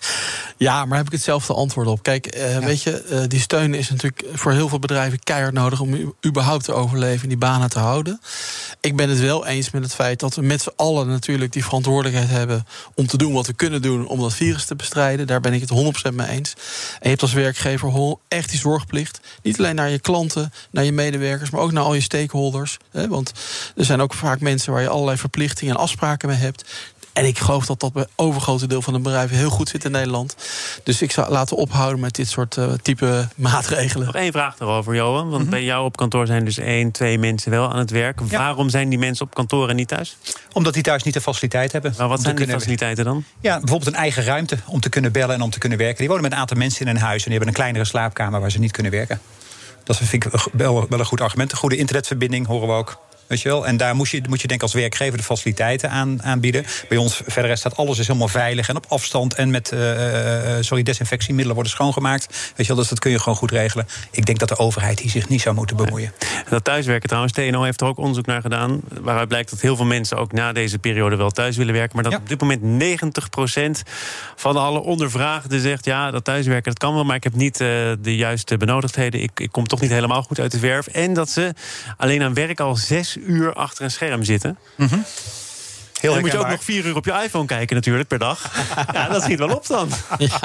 ja, 0.68 0.86
maar 0.86 0.98
heb 0.98 1.06
ik 1.06 1.12
hetzelfde 1.12 1.54
antwoord 1.54 1.88
op. 1.88 2.04
Kijk, 2.04 2.36
uh, 2.38 2.58
weet 2.58 2.84
je, 2.84 3.06
uh, 3.12 3.22
die 3.28 3.40
steun 3.40 3.74
is 3.74 3.90
natuurlijk 3.90 4.26
voor 4.34 4.52
heel 4.52 4.70
veel 4.70 4.80
bedrijven 4.80 5.24
keihard 5.24 5.54
nodig 5.54 5.80
om 5.80 6.16
überhaupt 6.26 6.64
te 6.64 6.74
overleven 6.74 7.22
en 7.22 7.28
die 7.28 7.38
banen 7.38 7.70
te 7.70 7.80
houden. 7.80 8.22
Ik 8.82 8.96
ben 8.96 9.10
het 9.10 9.20
wel 9.20 9.46
eens 9.46 9.72
met 9.72 9.84
het 9.84 9.94
feit 9.94 10.20
dat 10.20 10.36
we 10.36 10.42
met 10.42 10.62
z'n 10.62 10.72
allen 10.76 11.08
natuurlijk 11.08 11.52
die 11.52 11.64
verantwoordelijkheid 11.64 12.30
hebben 12.30 12.68
om 12.96 13.08
te 13.08 13.18
doen 13.18 13.34
wat 13.34 13.48
we 13.48 13.54
kunnen 13.54 13.82
doen 13.82 14.08
om 14.08 14.20
dat 14.20 14.34
virus 14.34 14.66
te 14.66 14.76
bestrijden. 14.76 15.28
Daar 15.28 15.42
ben 15.42 15.54
ik 15.54 15.62
het 15.62 16.12
100% 16.12 16.14
mee 16.14 16.28
eens. 16.28 16.54
En 16.94 17.00
je 17.02 17.10
hebt 17.10 17.22
als 17.22 17.34
werkgever 17.34 18.16
echt 18.28 18.50
die 18.50 18.60
zorgplicht. 18.60 19.20
Niet 19.42 19.58
alleen 19.58 19.76
naar 19.76 19.90
je 19.90 20.00
klanten, 20.00 20.54
naar 20.72 20.84
je 20.84 20.92
medewerkers, 20.92 21.50
maar 21.50 21.62
ook 21.62 21.72
naar 21.72 21.84
al 21.84 21.94
je 21.94 22.02
stakeholders. 22.02 22.78
Hè? 22.92 23.08
Want 23.08 23.32
er 23.76 23.86
zijn 23.86 24.02
ook 24.02 24.14
vaak 24.14 24.40
mensen 24.40 24.74
waar 24.74 24.82
je 24.82 24.90
allerlei 24.90 25.18
verplichtingen 25.18 25.76
en 25.76 25.82
afspraken 25.82 26.30
mee 26.30 26.38
hebt. 26.38 26.64
En 27.18 27.26
ik 27.26 27.40
geloof 27.40 27.66
dat 27.66 27.80
dat 27.80 27.94
bij 27.94 28.06
overgrote 28.16 28.68
deel 28.68 28.82
van 28.82 28.94
de 28.94 29.00
bedrijven 29.00 29.38
heel 29.38 29.50
goed 29.50 29.70
zit 29.70 29.86
in 29.86 29.92
Nederland. 29.92 30.36
Dus 30.84 31.02
ik 31.02 31.12
zou 31.12 31.32
laten 31.32 31.58
ophouden 31.58 32.00
met 32.00 32.16
dit 32.16 32.28
soort 32.28 32.56
uh, 32.56 32.74
type 32.82 33.28
maatregelen. 33.36 34.06
Nog 34.06 34.16
één 34.16 34.32
vraag 34.32 34.56
daarover, 34.56 34.96
Johan. 34.96 35.30
Want 35.30 35.42
mhm. 35.42 35.52
bij 35.52 35.64
jou 35.64 35.86
op 35.86 35.98
kantoor 35.98 36.26
zijn 36.26 36.46
dus 36.46 36.58
één, 36.58 36.92
twee 36.92 37.18
mensen 37.18 37.52
wel 37.52 37.72
aan 37.72 37.78
het 37.78 37.90
werk. 37.90 38.20
Waarom 38.22 38.70
zijn 38.70 38.90
die 38.90 39.00
mensen 39.00 39.26
op 39.26 39.34
kantoor 39.34 39.70
en 39.70 39.76
niet 39.76 39.88
thuis? 39.88 40.18
Omdat 40.54 40.74
die 40.74 40.84
thuis 40.84 41.04
niet 41.04 41.14
de 41.14 41.22
faciliteit 41.22 41.72
hebben. 41.72 41.94
Maar 41.98 42.08
wat 42.08 42.22
zijn 42.22 42.36
die 42.36 42.48
faciliteiten 42.48 43.06
dan? 43.06 43.24
Ja, 43.40 43.60
bijvoorbeeld 43.60 43.94
een 43.94 44.00
eigen 44.02 44.24
ruimte 44.24 44.58
om 44.66 44.80
te 44.80 44.90
kunnen 44.90 45.12
bellen 45.12 45.36
en 45.36 45.42
om 45.42 45.50
te 45.50 45.60
kunnen 45.60 45.78
werken. 45.78 45.98
Die 45.98 46.08
wonen 46.08 46.24
met 46.24 46.32
een 46.32 46.38
aantal 46.38 46.58
mensen 46.58 46.82
in 46.82 46.88
een 46.88 47.02
huis 47.02 47.24
en 47.24 47.30
die 47.30 47.38
hebben 47.38 47.48
een 47.48 47.60
kleinere 47.60 47.86
slaapkamer 47.86 48.40
waar 48.40 48.52
ze 48.52 48.60
niet 48.60 48.72
kunnen 48.72 48.92
werken. 48.92 49.22
Dat 49.84 49.98
vind 49.98 50.26
ik 50.26 50.32
wel, 50.52 50.88
wel 50.90 51.00
een 51.00 51.06
goed 51.06 51.22
argument. 51.22 51.52
Een 51.52 51.58
goede 51.58 51.78
internetverbinding 51.78 52.48
horen 52.48 52.68
we 52.68 52.74
ook. 52.74 53.06
Weet 53.28 53.42
je 53.42 53.50
wel? 53.50 53.68
En 53.68 53.78
daar 53.78 53.96
moet 53.96 54.10
je, 54.10 54.22
moet 54.30 54.42
je 54.42 54.48
denk 54.48 54.62
als 54.62 54.74
werkgever 54.74 55.18
de 55.18 55.24
faciliteiten 55.24 55.90
aan, 55.90 56.24
aanbieden. 56.24 56.66
Bij 56.90 56.98
ons 56.98 57.22
verder 57.26 57.58
staat 57.58 57.78
alles 57.78 58.00
is 58.00 58.08
helemaal 58.08 58.28
veilig 58.28 58.70
en 58.70 58.76
op 58.76 58.86
afstand. 58.88 59.34
En 59.34 59.50
met 59.50 59.72
uh, 59.72 59.80
sorry, 60.60 60.84
desinfectiemiddelen 60.84 61.54
worden 61.54 61.72
schoongemaakt. 61.72 62.26
Weet 62.28 62.66
je 62.66 62.74
wel, 62.74 62.76
dus 62.76 62.88
dat 62.88 63.00
kun 63.00 63.12
je 63.12 63.20
gewoon 63.20 63.38
goed 63.38 63.52
regelen. 63.52 63.88
Ik 64.12 64.26
denk 64.26 64.40
dat 64.40 64.50
de 64.50 64.58
overheid 64.58 65.00
hier 65.00 65.12
zich 65.12 65.30
niet 65.30 65.42
zou 65.42 65.56
moeten 65.56 65.78
bemoeien. 65.78 66.14
Dat 66.50 66.64
thuiswerken 66.64 67.08
trouwens, 67.08 67.34
TNO 67.34 67.64
heeft 67.64 67.82
er 67.82 67.88
ook 67.88 67.98
onderzoek 67.98 68.26
naar 68.26 68.42
gedaan. 68.42 68.82
Waaruit 69.02 69.28
blijkt 69.28 69.50
dat 69.50 69.62
heel 69.62 69.76
veel 69.76 69.86
mensen 69.86 70.18
ook 70.18 70.32
na 70.32 70.54
deze 70.54 70.80
periode 70.80 71.16
wel 71.16 71.30
thuis 71.30 71.58
willen 71.58 71.74
werken. 71.74 71.96
Maar 71.96 72.12
dat 72.12 72.20
op 72.20 72.30
dit 72.30 72.42
moment 72.42 72.62
90% 73.80 73.90
van 74.36 74.58
alle 74.58 74.80
ondervraagden 74.80 75.62
zegt... 75.62 75.86
ja, 75.86 76.12
dat 76.12 76.24
thuiswerken 76.24 76.72
dat 76.72 76.80
kan 76.80 76.94
wel, 76.94 77.04
maar 77.04 77.16
ik 77.16 77.24
heb 77.24 77.36
niet 77.36 77.62
uh, 77.62 77.68
de 78.00 78.16
juiste 78.16 78.58
benodigdheden. 78.58 79.22
Ik, 79.22 79.40
ik 79.40 79.52
kom 79.52 79.68
toch 79.68 79.82
niet 79.82 79.92
helemaal 79.92 80.24
goed 80.24 80.40
uit 80.40 80.52
de 80.52 80.60
verf. 80.60 80.88
En 80.88 81.14
dat 81.14 81.30
ze 81.30 81.54
alleen 81.98 82.24
aan 82.24 82.34
werk 82.34 82.60
al 82.60 82.76
zes 82.76 83.17
uur 83.26 83.54
achter 83.54 83.84
een 83.84 83.92
scherm 83.92 84.24
zitten. 84.24 84.58
-hmm. 84.76 85.04
Heel 86.00 86.14
dan 86.14 86.22
moet 86.22 86.32
je 86.32 86.38
ook 86.38 86.50
nog 86.50 86.64
vier 86.64 86.86
uur 86.86 86.96
op 86.96 87.06
je 87.06 87.22
iPhone 87.24 87.46
kijken 87.46 87.76
natuurlijk 87.76 88.08
per 88.08 88.20
dag. 88.20 88.52
ja, 88.94 89.08
dat 89.08 89.22
schiet 89.22 89.40
wel 89.40 89.56
op 89.56 89.68
dan. 89.68 89.90
Ja. 90.18 90.40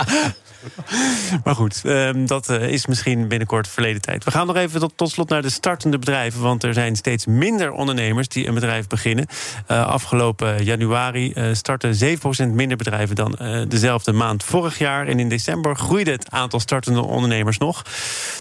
maar 1.45 1.55
goed, 1.55 1.81
ehm, 1.85 2.27
dat 2.27 2.49
eh, 2.49 2.69
is 2.69 2.87
misschien 2.87 3.29
binnenkort 3.29 3.69
verleden 3.69 4.01
tijd. 4.01 4.25
We 4.25 4.31
gaan 4.31 4.47
nog 4.47 4.57
even 4.57 4.81
tot, 4.81 4.93
tot, 4.97 5.11
slot 5.11 5.29
naar 5.29 5.43
de 5.43 5.51
startende 5.51 5.99
bedrijven. 5.99 6.41
Want 6.41 6.63
er 6.63 6.75
zijn 6.75 6.97
steeds 6.97 7.27
minder 7.27 7.73
ondernemers 7.73 8.29
die 8.29 8.47
een 8.47 8.55
bedrijf 8.55 8.87
beginnen. 8.87 9.27
Uh, 9.71 9.87
afgelopen 9.87 10.65
januari 10.65 11.33
uh, 11.35 11.55
startten 11.55 12.19
7% 12.51 12.53
minder 12.53 12.77
bedrijven 12.77 13.17
dan 13.17 13.39
dezelfde 13.69 14.13
maand 14.13 14.45
vorig 14.45 14.79
jaar. 14.79 15.07
En 15.07 15.19
in 15.19 15.29
december 15.29 15.77
groeide 15.77 16.11
het 16.11 16.31
aantal 16.31 16.61
startende 16.61 17.01
ondernemers 17.01 17.59
nog. 17.59 17.83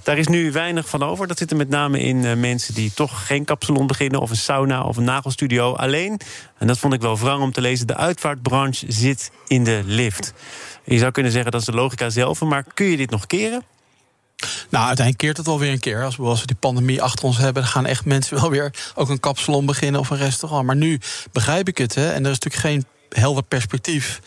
Daar 0.04 0.18
is 0.18 0.28
nu 0.28 0.52
weinig 0.52 0.90
van 0.90 1.04
over. 1.04 1.28
Dat 1.28 1.38
zit 1.38 1.52
er 1.52 1.58
met 1.58 1.70
name 1.70 2.00
in 2.00 2.40
mensen 2.40 2.74
die 2.74 2.94
toch 2.94 3.26
geen 3.28 3.46
kapsalon 3.46 3.88
beginnen... 3.88 4.20
of 4.20 4.30
een 4.30 4.36
sauna 4.36 4.84
of 4.84 4.98
een 4.98 5.04
nagelstudio. 5.04 5.74
Alleen, 5.74 6.20
en 6.58 6.68
dat 6.68 6.78
vond 6.78 6.94
ik 6.94 7.01
wel 7.02 7.18
wrang 7.18 7.42
om 7.42 7.52
te 7.52 7.62
lezen... 7.62 7.88
de 7.88 7.96
uitvaartbranche 7.96 8.86
zit 8.92 9.32
in 9.48 9.64
de 9.64 9.82
lift. 9.86 10.34
Je 10.84 10.98
zou 10.98 11.12
kunnen 11.12 11.32
zeggen 11.32 11.52
dat 11.52 11.62
is 11.62 11.68
de 11.68 11.74
logica 11.74 12.10
zelf, 12.10 12.42
maar 12.42 12.66
kun 12.74 12.86
je 12.86 12.98
dit 12.98 13.10
nog 13.10 13.28
keren? 13.28 13.64
Nou, 14.70 14.86
uiteindelijk 14.86 15.18
keert 15.18 15.38
het 15.38 15.46
wel 15.46 15.60
weer 15.60 15.72
een 15.72 15.80
keer. 15.80 16.04
Als 16.04 16.16
we, 16.16 16.24
als 16.24 16.42
we 16.42 16.48
die 16.48 16.56
pandemie 16.56 17.02
achter 17.02 17.26
ons 17.26 17.38
hebben, 17.38 17.64
dan 17.64 17.72
gaan 17.72 17.86
echt 17.86 18.06
mensen 18.06 18.40
wel 18.42 18.50
weer 18.50 18.74
ook 18.96 19.10
een 19.10 19.20
kapsalon 19.20 19.66
beginnen 19.66 20.02
of 20.02 20.10
een 20.10 20.18
restaurant. 20.18 20.66
Maar 20.66 20.76
nu 20.76 21.00
begrijp 21.32 21.68
ik 21.68 21.78
het. 21.78 21.96
Hè, 21.96 22.12
en 22.12 22.26
er 22.26 22.32
is 22.32 22.40
natuurlijk 22.40 22.56
geen 22.56 22.86
helder 23.16 23.44
perspectief. 23.44 24.22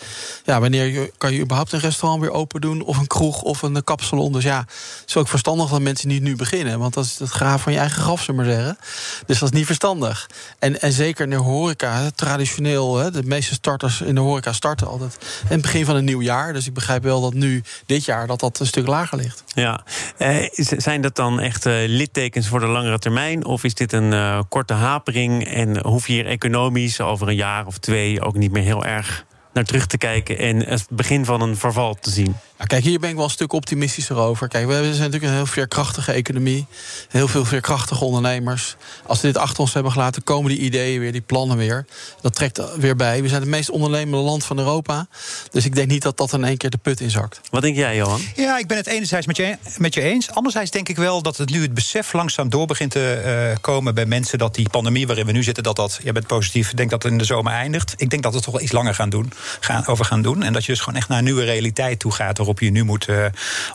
Ja, 0.45 0.61
wanneer 0.61 1.11
kan 1.19 1.33
je 1.33 1.41
überhaupt 1.41 1.73
een 1.73 1.81
restaurant 1.81 2.23
weer 2.23 2.31
open 2.31 2.61
doen? 2.61 2.83
Of 2.83 2.99
een 2.99 3.07
kroeg 3.07 3.43
of 3.43 3.63
een 3.63 3.85
kapsalon? 3.85 4.33
Dus 4.33 4.45
ja, 4.45 4.59
het 4.59 5.05
is 5.07 5.17
ook 5.17 5.29
verstandig 5.29 5.71
dat 5.71 5.81
mensen 5.81 6.09
niet 6.09 6.23
nu 6.23 6.37
beginnen. 6.37 6.79
Want 6.79 6.95
dat 6.95 7.05
is 7.05 7.19
het 7.19 7.31
graaf 7.31 7.63
van 7.63 7.73
je 7.73 7.79
eigen 7.79 8.03
graf, 8.03 8.23
zullen 8.23 8.45
maar 8.45 8.55
zeggen. 8.55 8.79
Dus 9.27 9.39
dat 9.39 9.53
is 9.53 9.59
niet 9.59 9.67
verstandig. 9.67 10.31
En, 10.59 10.81
en 10.81 10.93
zeker 10.93 11.25
in 11.25 11.31
de 11.31 11.37
horeca, 11.37 12.11
traditioneel, 12.15 12.93
de 13.13 13.23
meeste 13.23 13.55
starters 13.55 14.01
in 14.01 14.15
de 14.15 14.21
horeca 14.21 14.53
starten 14.53 14.87
altijd 14.87 15.19
in 15.43 15.49
het 15.49 15.63
begin 15.63 15.85
van 15.85 15.97
een 15.97 16.05
nieuw 16.05 16.23
jaar. 16.23 16.53
Dus 16.53 16.67
ik 16.67 16.75
begrijp 16.75 17.03
wel 17.03 17.21
dat 17.21 17.35
nu, 17.35 17.63
dit 17.87 18.05
jaar, 18.05 18.27
dat 18.27 18.41
dat 18.41 18.61
een 18.61 18.67
stuk 18.67 18.87
lager 18.87 19.19
ligt. 19.19 19.45
Ja, 19.55 19.85
eh, 20.17 20.49
zijn 20.77 21.01
dat 21.01 21.17
dan 21.17 21.41
echt 21.41 21.67
uh, 21.67 21.75
littekens 21.87 22.49
voor 22.49 22.61
de 22.61 22.67
langere 22.67 22.99
termijn? 22.99 23.45
Of 23.45 23.65
is 23.65 23.75
dit 23.75 23.93
een 23.93 24.13
uh, 24.13 24.41
korte 24.49 24.75
hapering 24.75 25.47
en 25.47 25.87
hoef 25.87 26.07
je 26.07 26.13
hier 26.13 26.27
economisch 26.27 27.01
over 27.01 27.29
een 27.29 27.35
jaar 27.35 27.67
of 27.67 27.79
twee 27.79 28.21
ook 28.21 28.35
niet 28.35 28.53
meer 28.53 28.63
heel 28.63 28.74
heel 28.75 28.85
erg 28.85 29.25
naar 29.53 29.65
terug 29.65 29.87
te 29.87 29.99
kijken 29.99 30.39
en 30.39 30.69
het 30.69 30.87
begin 30.91 31.25
van 31.25 31.41
een 31.41 31.57
verval 31.57 31.95
te 31.95 32.11
zien. 32.11 32.37
Ja, 32.65 32.71
kijk, 32.71 32.85
hier 32.85 32.99
ben 32.99 33.11
ik 33.11 33.17
wel 33.17 33.25
een 33.25 33.31
stuk 33.31 33.53
optimistischer 33.53 34.17
over. 34.17 34.49
Kijk, 34.49 34.67
we 34.67 34.73
zijn 34.75 34.87
natuurlijk 34.91 35.25
een 35.25 35.33
heel 35.33 35.47
veerkrachtige 35.47 36.13
economie. 36.13 36.67
Heel 37.09 37.29
veel 37.29 37.45
veerkrachtige 37.45 38.05
ondernemers. 38.05 38.77
Als 39.07 39.21
we 39.21 39.27
dit 39.27 39.37
achter 39.37 39.61
ons 39.61 39.75
hebben 39.75 39.93
gelaten, 39.93 40.25
komen 40.25 40.51
die 40.51 40.61
ideeën 40.61 41.01
weer, 41.01 41.13
die 41.13 41.21
plannen 41.21 41.57
weer. 41.57 41.85
Dat 42.21 42.35
trekt 42.35 42.77
weer 42.77 42.97
bij. 42.97 43.23
We 43.23 43.29
zijn 43.29 43.41
het 43.41 43.51
meest 43.51 43.71
ondernemende 43.71 44.17
land 44.17 44.45
van 44.45 44.59
Europa. 44.59 45.07
Dus 45.51 45.65
ik 45.65 45.75
denk 45.75 45.89
niet 45.89 46.03
dat 46.03 46.17
dat 46.17 46.33
in 46.33 46.45
één 46.45 46.57
keer 46.57 46.71
de 46.71 46.77
put 46.77 47.01
inzakt. 47.01 47.41
Wat 47.51 47.63
denk 47.63 47.77
jij, 47.77 47.97
Johan? 47.97 48.21
Ja, 48.35 48.59
ik 48.59 48.67
ben 48.67 48.77
het 48.77 48.87
enerzijds 48.87 49.27
met 49.27 49.37
je, 49.37 49.57
met 49.79 49.95
je 49.95 50.03
eens. 50.03 50.31
Anderzijds 50.31 50.71
denk 50.71 50.89
ik 50.89 50.97
wel 50.97 51.23
dat 51.23 51.37
het 51.37 51.51
nu 51.51 51.63
het 51.63 51.75
besef 51.75 52.13
langzaam 52.13 52.49
door 52.49 52.67
begint 52.67 52.91
te 52.91 53.23
uh, 53.51 53.57
komen 53.61 53.95
bij 53.95 54.07
mensen 54.07 54.39
dat 54.39 54.55
die 54.55 54.69
pandemie 54.69 55.07
waarin 55.07 55.27
we 55.27 55.33
nu 55.33 55.43
zitten, 55.43 55.63
dat 55.63 55.77
dat, 55.77 55.99
jij 56.03 56.13
bent 56.13 56.27
positief, 56.27 56.75
denk 56.75 56.91
dat 56.91 57.03
het 57.03 57.13
in 57.13 57.19
de 57.19 57.25
zomer 57.25 57.53
eindigt. 57.53 57.95
Ik 57.97 58.11
denk 58.11 58.23
dat 58.23 58.31
we 58.31 58.37
het 58.37 58.47
toch 58.47 58.55
wel 58.55 58.63
iets 58.63 58.73
langer 58.73 58.95
gaan 58.95 59.11
doen, 59.11 59.33
gaan, 59.61 59.87
over 59.87 60.05
gaan 60.05 60.23
doen. 60.23 60.43
En 60.43 60.53
dat 60.53 60.65
je 60.65 60.73
dus 60.73 60.81
gewoon 60.81 60.99
echt 60.99 61.09
naar 61.09 61.19
een 61.19 61.25
nieuwe 61.25 61.45
realiteit 61.45 61.99
toe 61.99 62.13
gaat 62.13 62.37
waarop 62.37 62.53
je 62.61 62.71
nu 62.71 62.83
moet 62.83 63.09
uh, 63.09 63.27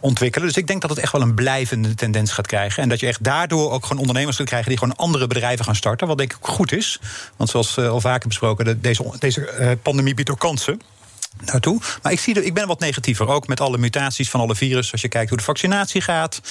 ontwikkelen. 0.02 0.48
Dus 0.48 0.58
ik 0.58 0.68
denk 0.68 0.82
dat 0.82 0.90
het 0.90 1.00
echt 1.00 1.12
wel 1.12 1.22
een 1.22 1.34
blijvende 1.34 1.96
tendens 1.96 2.32
gaat 2.32 2.48
krijgen. 2.48 2.84
En 2.84 2.90
dat 2.90 3.00
je 3.00 3.08
echt 3.08 3.24
daardoor 3.24 3.72
ook 3.72 3.86
gewoon 3.86 4.02
ondernemers 4.02 4.36
kunt 4.36 4.48
krijgen 4.48 4.70
die 4.70 4.78
gewoon 4.78 4.96
andere 4.96 5.28
bedrijven 5.28 5.66
gaan 5.66 5.76
starten. 5.76 6.08
Wat 6.08 6.18
denk 6.18 6.34
ik 6.34 6.38
goed 6.42 6.72
is. 6.72 7.00
Want 7.36 7.50
zoals 7.50 7.78
uh, 7.78 7.90
al 7.90 8.02
vaker 8.02 8.28
besproken, 8.28 8.82
deze, 8.82 9.14
deze 9.20 9.54
uh, 9.60 9.72
pandemie 9.82 10.14
biedt 10.14 10.32
ook 10.32 10.40
kansen 10.40 10.82
naartoe. 11.46 11.80
Maar 12.04 12.12
ik, 12.12 12.20
zie 12.20 12.44
ik 12.44 12.54
ben 12.54 12.68
wat 12.68 12.80
negatiever. 12.80 13.28
Ook 13.28 13.48
met 13.48 13.62
alle 13.62 13.78
mutaties 13.78 14.30
van 14.30 14.40
alle 14.40 14.56
virus. 14.56 14.92
Als 14.92 15.02
je 15.02 15.08
kijkt 15.08 15.30
hoe 15.30 15.38
de 15.38 15.44
vaccinatie 15.44 16.02
gaat. 16.02 16.42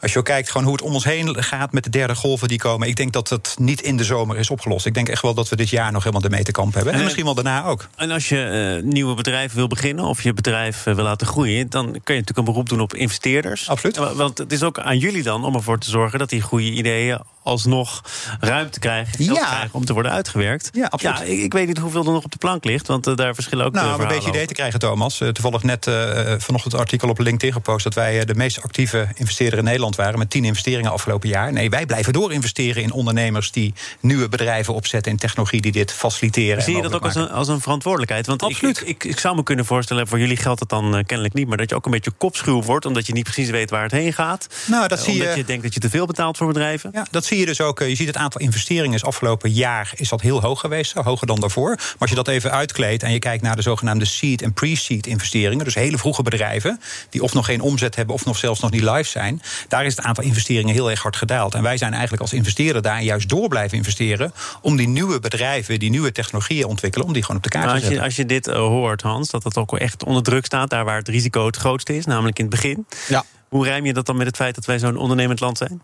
Als 0.00 0.12
je 0.12 0.18
ook 0.18 0.24
kijkt 0.24 0.50
gewoon 0.50 0.66
hoe 0.66 0.76
het 0.76 0.84
om 0.84 0.94
ons 0.94 1.04
heen 1.04 1.42
gaat 1.44 1.72
met 1.72 1.84
de 1.84 1.90
derde 1.90 2.14
golven 2.14 2.48
die 2.48 2.58
komen. 2.58 2.88
Ik 2.88 2.96
denk 2.96 3.12
dat 3.12 3.28
het 3.28 3.54
niet 3.58 3.80
in 3.80 3.96
de 3.96 4.04
zomer 4.04 4.36
is 4.36 4.50
opgelost. 4.50 4.86
Ik 4.86 4.94
denk 4.94 5.08
echt 5.08 5.22
wel 5.22 5.34
dat 5.34 5.48
we 5.48 5.56
dit 5.56 5.68
jaar 5.68 5.92
nog 5.92 6.02
helemaal 6.02 6.24
ermee 6.24 6.44
te 6.44 6.60
hebben. 6.60 6.92
En, 6.92 6.98
en 6.98 7.02
misschien 7.04 7.24
wel 7.24 7.34
daarna 7.34 7.64
ook. 7.64 7.88
En 7.96 8.10
als 8.10 8.28
je 8.28 8.80
uh, 8.82 8.90
nieuwe 8.90 9.14
bedrijven 9.14 9.56
wil 9.56 9.66
beginnen 9.66 10.04
of 10.04 10.22
je 10.22 10.32
bedrijf 10.32 10.86
uh, 10.86 10.94
wil 10.94 11.04
laten 11.04 11.26
groeien, 11.26 11.70
dan 11.70 11.84
kun 11.84 12.14
je 12.14 12.20
natuurlijk 12.20 12.38
een 12.38 12.44
beroep 12.44 12.68
doen 12.68 12.80
op 12.80 12.94
investeerders. 12.94 13.68
Absoluut. 13.68 13.96
Want 13.96 14.38
het 14.38 14.52
is 14.52 14.62
ook 14.62 14.78
aan 14.78 14.98
jullie 14.98 15.22
dan 15.22 15.44
om 15.44 15.54
ervoor 15.54 15.78
te 15.78 15.90
zorgen 15.90 16.18
dat 16.18 16.28
die 16.28 16.40
goede 16.40 16.70
ideeën 16.70 17.20
alsnog 17.48 18.02
ruimte 18.40 18.78
krijgen, 18.78 19.24
ja. 19.24 19.32
krijgen 19.32 19.70
om 19.72 19.84
te 19.84 19.92
worden 19.92 20.12
uitgewerkt. 20.12 20.70
Ja, 20.72 20.86
absoluut. 20.86 21.18
Ja, 21.18 21.24
ik, 21.24 21.38
ik, 21.38 21.52
weet 21.52 21.66
niet 21.66 21.78
hoeveel 21.78 22.04
er 22.04 22.12
nog 22.12 22.24
op 22.24 22.32
de 22.32 22.38
plank 22.38 22.64
ligt, 22.64 22.86
want 22.86 23.06
uh, 23.06 23.16
daar 23.16 23.34
verschillen 23.34 23.66
ook. 23.66 23.72
Nou, 23.72 24.02
een 24.02 24.08
beetje 24.08 24.28
idee 24.28 24.46
te 24.46 24.54
krijgen, 24.54 24.78
Thomas. 24.78 25.20
Uh, 25.20 25.28
toevallig 25.28 25.62
net 25.62 25.90
vanochtend 26.38 26.72
een 26.72 26.78
artikel 26.78 27.08
op 27.08 27.18
LinkedIn 27.18 27.52
gepost 27.52 27.84
dat 27.84 27.94
wij 27.94 28.24
de 28.24 28.34
meest 28.34 28.62
actieve 28.62 29.08
investeerder 29.14 29.58
in 29.58 29.64
Nederland 29.64 29.96
waren 29.96 30.18
met 30.18 30.30
tien 30.30 30.44
investeringen 30.44 30.90
afgelopen 30.90 31.28
jaar. 31.28 31.52
Nee, 31.52 31.70
wij 31.70 31.86
blijven 31.86 32.12
door 32.12 32.32
investeren 32.32 32.82
in 32.82 32.92
ondernemers 32.92 33.52
die 33.52 33.74
nieuwe 34.00 34.28
bedrijven 34.28 34.74
opzetten 34.74 35.12
in 35.12 35.18
technologie 35.18 35.60
die 35.60 35.72
dit 35.72 35.92
faciliteren. 35.92 36.62
Zie 36.62 36.76
je 36.76 36.82
dat 36.82 36.94
ook 36.94 37.04
als 37.04 37.14
een, 37.14 37.30
als 37.30 37.48
een 37.48 37.60
verantwoordelijkheid? 37.60 38.26
Want 38.26 38.42
absoluut. 38.42 38.80
Ik, 38.80 38.86
ik, 38.86 39.04
ik, 39.04 39.18
zou 39.18 39.36
me 39.36 39.42
kunnen 39.42 39.64
voorstellen, 39.64 40.06
voor 40.08 40.18
jullie 40.18 40.36
geldt 40.36 40.60
het 40.60 40.68
dan 40.68 41.02
kennelijk 41.06 41.34
niet, 41.34 41.48
maar 41.48 41.56
dat 41.56 41.70
je 41.70 41.76
ook 41.76 41.84
een 41.84 41.90
beetje 41.90 42.10
kopschuw 42.10 42.62
wordt, 42.62 42.86
omdat 42.86 43.06
je 43.06 43.12
niet 43.12 43.24
precies 43.24 43.50
weet 43.50 43.70
waar 43.70 43.82
het 43.82 43.92
heen 43.92 44.12
gaat. 44.12 44.46
Nou, 44.66 44.88
dat 44.88 45.00
zie 45.00 45.12
omdat 45.12 45.32
je. 45.32 45.36
je 45.36 45.44
denkt 45.44 45.62
dat 45.62 45.74
je 45.74 45.80
te 45.80 45.90
veel 45.90 46.06
betaalt 46.06 46.36
voor 46.36 46.46
bedrijven. 46.46 46.90
Ja, 46.92 47.06
dat 47.10 47.24
zie 47.24 47.37
je 47.37 47.37
dus 47.46 47.60
ook. 47.60 47.78
Je 47.78 47.94
ziet 47.94 48.06
het 48.06 48.16
aantal 48.16 48.40
investeringen 48.40 48.94
is 48.94 49.04
afgelopen 49.04 49.52
jaar 49.52 49.92
is 49.94 50.08
dat 50.08 50.20
heel 50.20 50.40
hoog 50.40 50.60
geweest, 50.60 50.92
hoger 50.92 51.26
dan 51.26 51.40
daarvoor. 51.40 51.74
Maar 51.76 51.96
als 51.98 52.10
je 52.10 52.16
dat 52.16 52.28
even 52.28 52.50
uitkleedt 52.50 53.02
en 53.02 53.12
je 53.12 53.18
kijkt 53.18 53.42
naar 53.42 53.56
de 53.56 53.62
zogenaamde 53.62 54.04
seed 54.04 54.42
en 54.42 54.52
pre-seed 54.52 55.06
investeringen, 55.06 55.64
dus 55.64 55.74
hele 55.74 55.98
vroege 55.98 56.22
bedrijven 56.22 56.80
die 57.10 57.22
of 57.22 57.34
nog 57.34 57.44
geen 57.44 57.60
omzet 57.60 57.96
hebben 57.96 58.14
of 58.14 58.24
nog 58.24 58.36
zelfs 58.36 58.60
nog 58.60 58.70
niet 58.70 58.82
live 58.82 59.10
zijn, 59.10 59.42
daar 59.68 59.84
is 59.84 59.96
het 59.96 60.04
aantal 60.04 60.24
investeringen 60.24 60.74
heel 60.74 60.90
erg 60.90 61.02
hard 61.02 61.16
gedaald. 61.16 61.54
En 61.54 61.62
wij 61.62 61.76
zijn 61.76 61.92
eigenlijk 61.92 62.22
als 62.22 62.32
investeerder 62.32 62.82
daar 62.82 63.02
juist 63.02 63.28
door 63.28 63.48
blijven 63.48 63.76
investeren 63.76 64.32
om 64.60 64.76
die 64.76 64.88
nieuwe 64.88 65.20
bedrijven, 65.20 65.78
die 65.78 65.90
nieuwe 65.90 66.12
technologieën 66.12 66.64
ontwikkelen, 66.64 67.06
om 67.06 67.12
die 67.12 67.22
gewoon 67.22 67.36
op 67.36 67.42
de 67.42 67.48
kaart 67.48 67.64
te 67.64 67.70
zetten. 67.70 67.88
Als 67.90 67.98
je, 67.98 68.04
als 68.04 68.16
je 68.16 68.26
dit 68.26 68.48
uh, 68.48 68.54
hoort, 68.54 69.02
Hans, 69.02 69.30
dat 69.30 69.44
het 69.44 69.56
ook 69.56 69.78
echt 69.78 70.04
onder 70.04 70.22
druk 70.22 70.44
staat, 70.44 70.70
daar 70.70 70.84
waar 70.84 70.98
het 70.98 71.08
risico 71.08 71.46
het 71.46 71.56
grootste 71.56 71.96
is, 71.96 72.06
namelijk 72.06 72.38
in 72.38 72.44
het 72.44 72.54
begin. 72.54 72.86
Ja. 73.08 73.24
Hoe 73.48 73.64
rijm 73.64 73.86
je 73.86 73.92
dat 73.92 74.06
dan 74.06 74.16
met 74.16 74.26
het 74.26 74.36
feit 74.36 74.54
dat 74.54 74.64
wij 74.64 74.78
zo'n 74.78 74.96
ondernemend 74.96 75.40
land 75.40 75.58
zijn? 75.58 75.82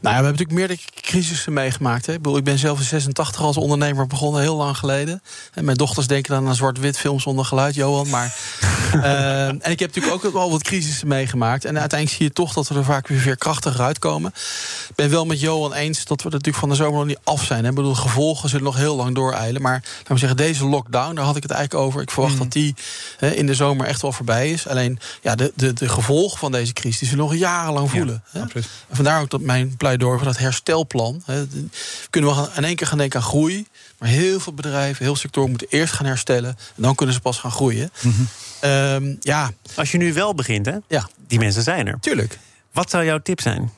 Nou 0.00 0.14
ja, 0.14 0.20
we 0.20 0.26
hebben 0.26 0.30
natuurlijk 0.30 0.58
meerdere 0.58 0.80
crisissen 1.00 1.52
meegemaakt. 1.52 2.06
Hè. 2.06 2.12
Ik, 2.12 2.22
bedoel, 2.22 2.38
ik 2.38 2.44
ben 2.44 2.58
zelf 2.58 2.78
in 2.78 2.84
86 2.84 3.42
als 3.42 3.56
ondernemer 3.56 4.06
begonnen, 4.06 4.40
heel 4.40 4.56
lang 4.56 4.76
geleden. 4.76 5.22
En 5.54 5.64
mijn 5.64 5.76
dochters 5.76 6.06
denken 6.06 6.34
dan 6.34 6.46
aan 6.46 6.54
zwart-wit 6.54 6.98
film 6.98 7.20
zonder 7.20 7.44
geluid, 7.44 7.74
Johan. 7.74 8.08
Maar, 8.08 8.36
uh, 8.94 9.46
en 9.64 9.70
ik 9.70 9.78
heb 9.78 9.94
natuurlijk 9.94 10.24
ook 10.24 10.32
wel 10.32 10.50
wat 10.50 10.62
crisissen 10.62 11.08
meegemaakt. 11.08 11.64
En 11.64 11.78
uiteindelijk 11.78 12.18
zie 12.18 12.26
je 12.26 12.32
toch 12.32 12.52
dat 12.52 12.68
we 12.68 12.74
er 12.74 12.84
vaak 12.84 13.08
weer 13.08 13.20
veerkrachtiger 13.20 13.80
uitkomen. 13.80 14.32
Ik 14.88 14.94
ben 14.94 15.10
wel 15.10 15.24
met 15.24 15.40
Johan 15.40 15.72
eens 15.72 16.04
dat 16.04 16.22
we 16.22 16.28
natuurlijk 16.28 16.58
van 16.58 16.68
de 16.68 16.74
zomer 16.74 16.98
nog 16.98 17.06
niet 17.06 17.18
af 17.24 17.44
zijn. 17.44 17.62
Hè. 17.62 17.68
Ik 17.68 17.74
bedoel, 17.74 17.92
de 17.92 18.00
gevolgen 18.00 18.48
zullen 18.48 18.64
nog 18.64 18.76
heel 18.76 18.96
lang 18.96 19.14
dooreilen. 19.14 19.62
Maar 19.62 19.82
laten 19.96 20.12
we 20.12 20.18
zeggen, 20.18 20.36
deze 20.36 20.66
lockdown, 20.66 21.14
daar 21.14 21.24
had 21.24 21.36
ik 21.36 21.42
het 21.42 21.52
eigenlijk 21.52 21.86
over. 21.86 22.02
Ik 22.02 22.10
verwacht 22.10 22.32
mm. 22.32 22.38
dat 22.38 22.52
die 22.52 22.74
hè, 23.18 23.30
in 23.30 23.46
de 23.46 23.54
zomer 23.54 23.86
echt 23.86 24.02
wel 24.02 24.12
voorbij 24.12 24.50
is. 24.50 24.68
Alleen 24.68 24.98
ja, 25.22 25.34
de, 25.34 25.52
de, 25.54 25.72
de 25.72 25.88
gevolgen 25.88 26.38
van 26.38 26.52
deze 26.52 26.72
crisis 26.72 27.08
zullen 27.08 27.24
nog 27.24 27.34
jarenlang 27.34 27.90
voelen. 27.90 28.22
Ja, 28.32 28.46
hè. 28.52 28.60
En 28.88 28.96
vandaar 28.96 29.20
ook 29.20 29.30
dat 29.30 29.40
mijn 29.40 29.53
pleidooi 29.76 30.16
voor 30.16 30.26
dat 30.26 30.38
herstelplan. 30.38 31.22
Hè, 31.24 31.44
kunnen 32.10 32.34
we 32.34 32.48
in 32.56 32.64
één 32.64 32.76
keer 32.76 32.86
gaan 32.86 32.98
denken 32.98 33.20
aan 33.20 33.26
groei. 33.26 33.66
Maar 33.98 34.08
heel 34.08 34.40
veel 34.40 34.52
bedrijven, 34.52 35.04
heel 35.04 35.16
sectoren 35.16 35.50
moeten 35.50 35.68
eerst 35.70 35.92
gaan 35.92 36.06
herstellen. 36.06 36.56
En 36.76 36.82
dan 36.82 36.94
kunnen 36.94 37.14
ze 37.14 37.20
pas 37.20 37.38
gaan 37.38 37.50
groeien. 37.50 37.90
Mm 38.00 38.12
-hmm. 38.12 38.70
um, 38.70 39.16
ja. 39.20 39.50
Als 39.74 39.92
je 39.92 39.98
nu 39.98 40.12
wel 40.12 40.34
begint, 40.34 40.66
hè? 40.66 40.76
Ja. 40.88 41.08
Die 41.26 41.38
mensen 41.38 41.62
zijn 41.62 41.86
er. 41.86 41.98
Tuurlijk. 42.00 42.38
Wat 42.72 42.90
zou 42.90 43.04
jouw 43.04 43.18
tip 43.18 43.40
zijn? 43.40 43.72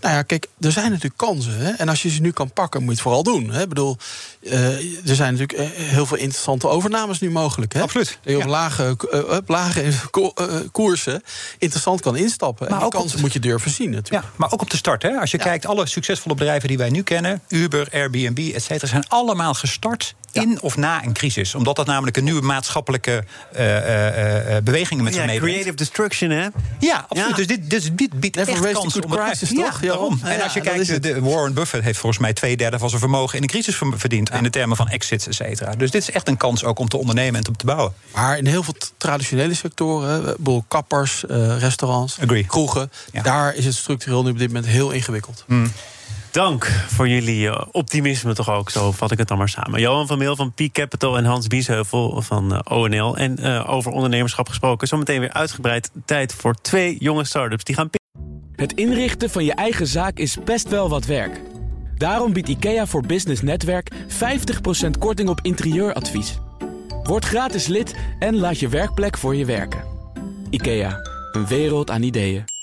Nou 0.00 0.14
ja, 0.14 0.22
kijk, 0.22 0.46
er 0.60 0.72
zijn 0.72 0.88
natuurlijk 0.88 1.16
kansen. 1.16 1.58
Hè? 1.58 1.70
En 1.70 1.88
als 1.88 2.02
je 2.02 2.10
ze 2.10 2.20
nu 2.20 2.30
kan 2.30 2.52
pakken, 2.52 2.80
moet 2.80 2.88
je 2.88 2.94
het 2.94 3.02
vooral 3.02 3.22
doen. 3.22 3.50
Hè? 3.50 3.62
Ik 3.62 3.68
bedoel, 3.68 3.96
uh, 4.40 5.08
er 5.08 5.14
zijn 5.14 5.36
natuurlijk 5.36 5.74
heel 5.74 6.06
veel 6.06 6.16
interessante 6.16 6.68
overnames 6.68 7.20
nu 7.20 7.30
mogelijk. 7.30 7.72
Hè? 7.72 7.82
Absoluut. 7.82 8.18
Dat 8.22 8.32
je 8.32 8.38
op 8.38 8.44
lage, 8.44 8.96
uh, 9.12 9.36
lage 9.46 9.92
ko 10.10 10.32
uh, 10.40 10.54
koersen 10.72 11.22
interessant 11.58 12.00
kan 12.00 12.16
instappen. 12.16 12.68
Maar 12.70 12.82
en 12.82 12.90
die 12.90 12.98
kansen 12.98 13.20
moet 13.20 13.32
je 13.32 13.40
durven 13.40 13.70
zien 13.70 13.90
natuurlijk. 13.90 14.24
Ja, 14.24 14.30
maar 14.36 14.52
ook 14.52 14.62
op 14.62 14.70
de 14.70 14.76
start. 14.76 15.02
Hè? 15.02 15.20
Als 15.20 15.30
je 15.30 15.38
ja. 15.38 15.44
kijkt, 15.44 15.66
alle 15.66 15.86
succesvolle 15.86 16.34
bedrijven 16.34 16.68
die 16.68 16.78
wij 16.78 16.90
nu 16.90 17.02
kennen... 17.02 17.42
Uber, 17.48 17.88
Airbnb, 17.92 18.52
et 18.54 18.62
cetera, 18.62 18.86
zijn 18.86 19.08
allemaal 19.08 19.54
gestart 19.54 20.14
ja. 20.34 20.42
in 20.42 20.58
of 20.60 20.76
na 20.76 21.04
een 21.04 21.12
crisis. 21.12 21.54
Omdat 21.54 21.76
dat 21.76 21.86
namelijk 21.86 22.16
een 22.16 22.24
nieuwe 22.24 22.40
maatschappelijke 22.40 23.24
uh, 23.56 23.60
uh, 23.60 24.56
bewegingen 24.62 25.04
met 25.04 25.12
zich 25.12 25.22
ja, 25.22 25.28
meebrengt. 25.28 25.54
Creative 25.54 25.76
destruction, 25.76 26.30
hè? 26.30 26.48
Ja, 26.78 27.06
absoluut. 27.08 27.30
Ja. 27.30 27.36
Dus 27.36 27.46
dit, 27.46 27.70
dus 27.70 27.90
dit 27.92 28.20
biedt 28.20 28.36
Never 28.36 28.52
echt 28.52 28.72
kans 28.72 29.00
om 29.00 29.10
crisis, 29.10 29.50
ja, 29.50 29.64
toch? 29.64 29.80
Daarom. 29.80 30.20
en 30.22 30.42
als 30.42 30.52
je 30.52 30.60
kijkt, 30.60 31.02
de, 31.02 31.20
Warren 31.20 31.54
Buffett 31.54 31.84
heeft 31.84 31.98
volgens 31.98 32.20
mij 32.20 32.32
twee 32.32 32.56
derde 32.56 32.78
van 32.78 32.88
zijn 32.88 33.00
vermogen 33.00 33.34
in 33.34 33.42
de 33.42 33.48
crisis 33.48 33.80
verdiend. 33.94 34.30
In 34.30 34.42
de 34.42 34.50
termen 34.50 34.76
van 34.76 34.88
exits, 34.88 35.26
et 35.26 35.34
cetera. 35.34 35.74
Dus 35.74 35.90
dit 35.90 36.02
is 36.02 36.10
echt 36.10 36.28
een 36.28 36.36
kans 36.36 36.64
ook 36.64 36.78
om 36.78 36.88
te 36.88 36.96
ondernemen 36.96 37.40
en 37.40 37.48
om 37.48 37.56
te 37.56 37.66
bouwen. 37.66 37.94
Maar 38.14 38.38
in 38.38 38.46
heel 38.46 38.62
veel 38.62 38.74
traditionele 38.96 39.54
sectoren, 39.54 40.36
kappers, 40.68 41.24
restaurants, 41.58 42.20
Agree. 42.20 42.44
kroegen, 42.44 42.90
daar 43.22 43.54
is 43.54 43.64
het 43.64 43.74
structureel 43.74 44.22
nu 44.22 44.30
op 44.30 44.38
dit 44.38 44.46
moment 44.46 44.66
heel 44.66 44.90
ingewikkeld. 44.90 45.44
Hmm. 45.46 45.72
Dank 46.34 46.64
voor 46.66 47.08
jullie 47.08 47.72
optimisme 47.72 48.34
toch 48.34 48.50
ook, 48.50 48.70
zo 48.70 48.92
vat 48.92 49.10
ik 49.10 49.18
het 49.18 49.28
dan 49.28 49.38
maar 49.38 49.48
samen. 49.48 49.80
Johan 49.80 50.06
van 50.06 50.18
Meel 50.18 50.36
van 50.36 50.52
Peak 50.52 50.72
Capital 50.72 51.16
en 51.16 51.24
Hans 51.24 51.46
Biesheuvel 51.46 52.22
van 52.22 52.68
ONL. 52.68 53.16
En 53.16 53.40
uh, 53.40 53.70
over 53.70 53.92
ondernemerschap 53.92 54.48
gesproken, 54.48 54.88
zometeen 54.88 55.20
weer 55.20 55.32
uitgebreid 55.32 55.90
tijd 56.04 56.34
voor 56.34 56.54
twee 56.54 56.96
jonge 56.98 57.24
start-ups 57.24 57.64
die 57.64 57.74
gaan 57.74 57.90
Het 58.52 58.72
inrichten 58.72 59.30
van 59.30 59.44
je 59.44 59.54
eigen 59.54 59.86
zaak 59.86 60.18
is 60.18 60.36
best 60.44 60.68
wel 60.68 60.88
wat 60.88 61.04
werk. 61.04 61.40
Daarom 61.96 62.32
biedt 62.32 62.48
IKEA 62.48 62.86
voor 62.86 63.06
Business 63.06 63.42
Netwerk 63.42 63.90
50% 63.92 63.96
korting 64.98 65.28
op 65.28 65.40
interieuradvies. 65.42 66.38
Word 67.02 67.24
gratis 67.24 67.66
lid 67.66 67.94
en 68.18 68.36
laat 68.36 68.58
je 68.58 68.68
werkplek 68.68 69.18
voor 69.18 69.36
je 69.36 69.44
werken. 69.44 69.84
IKEA, 70.50 70.98
een 71.32 71.46
wereld 71.46 71.90
aan 71.90 72.02
ideeën. 72.02 72.53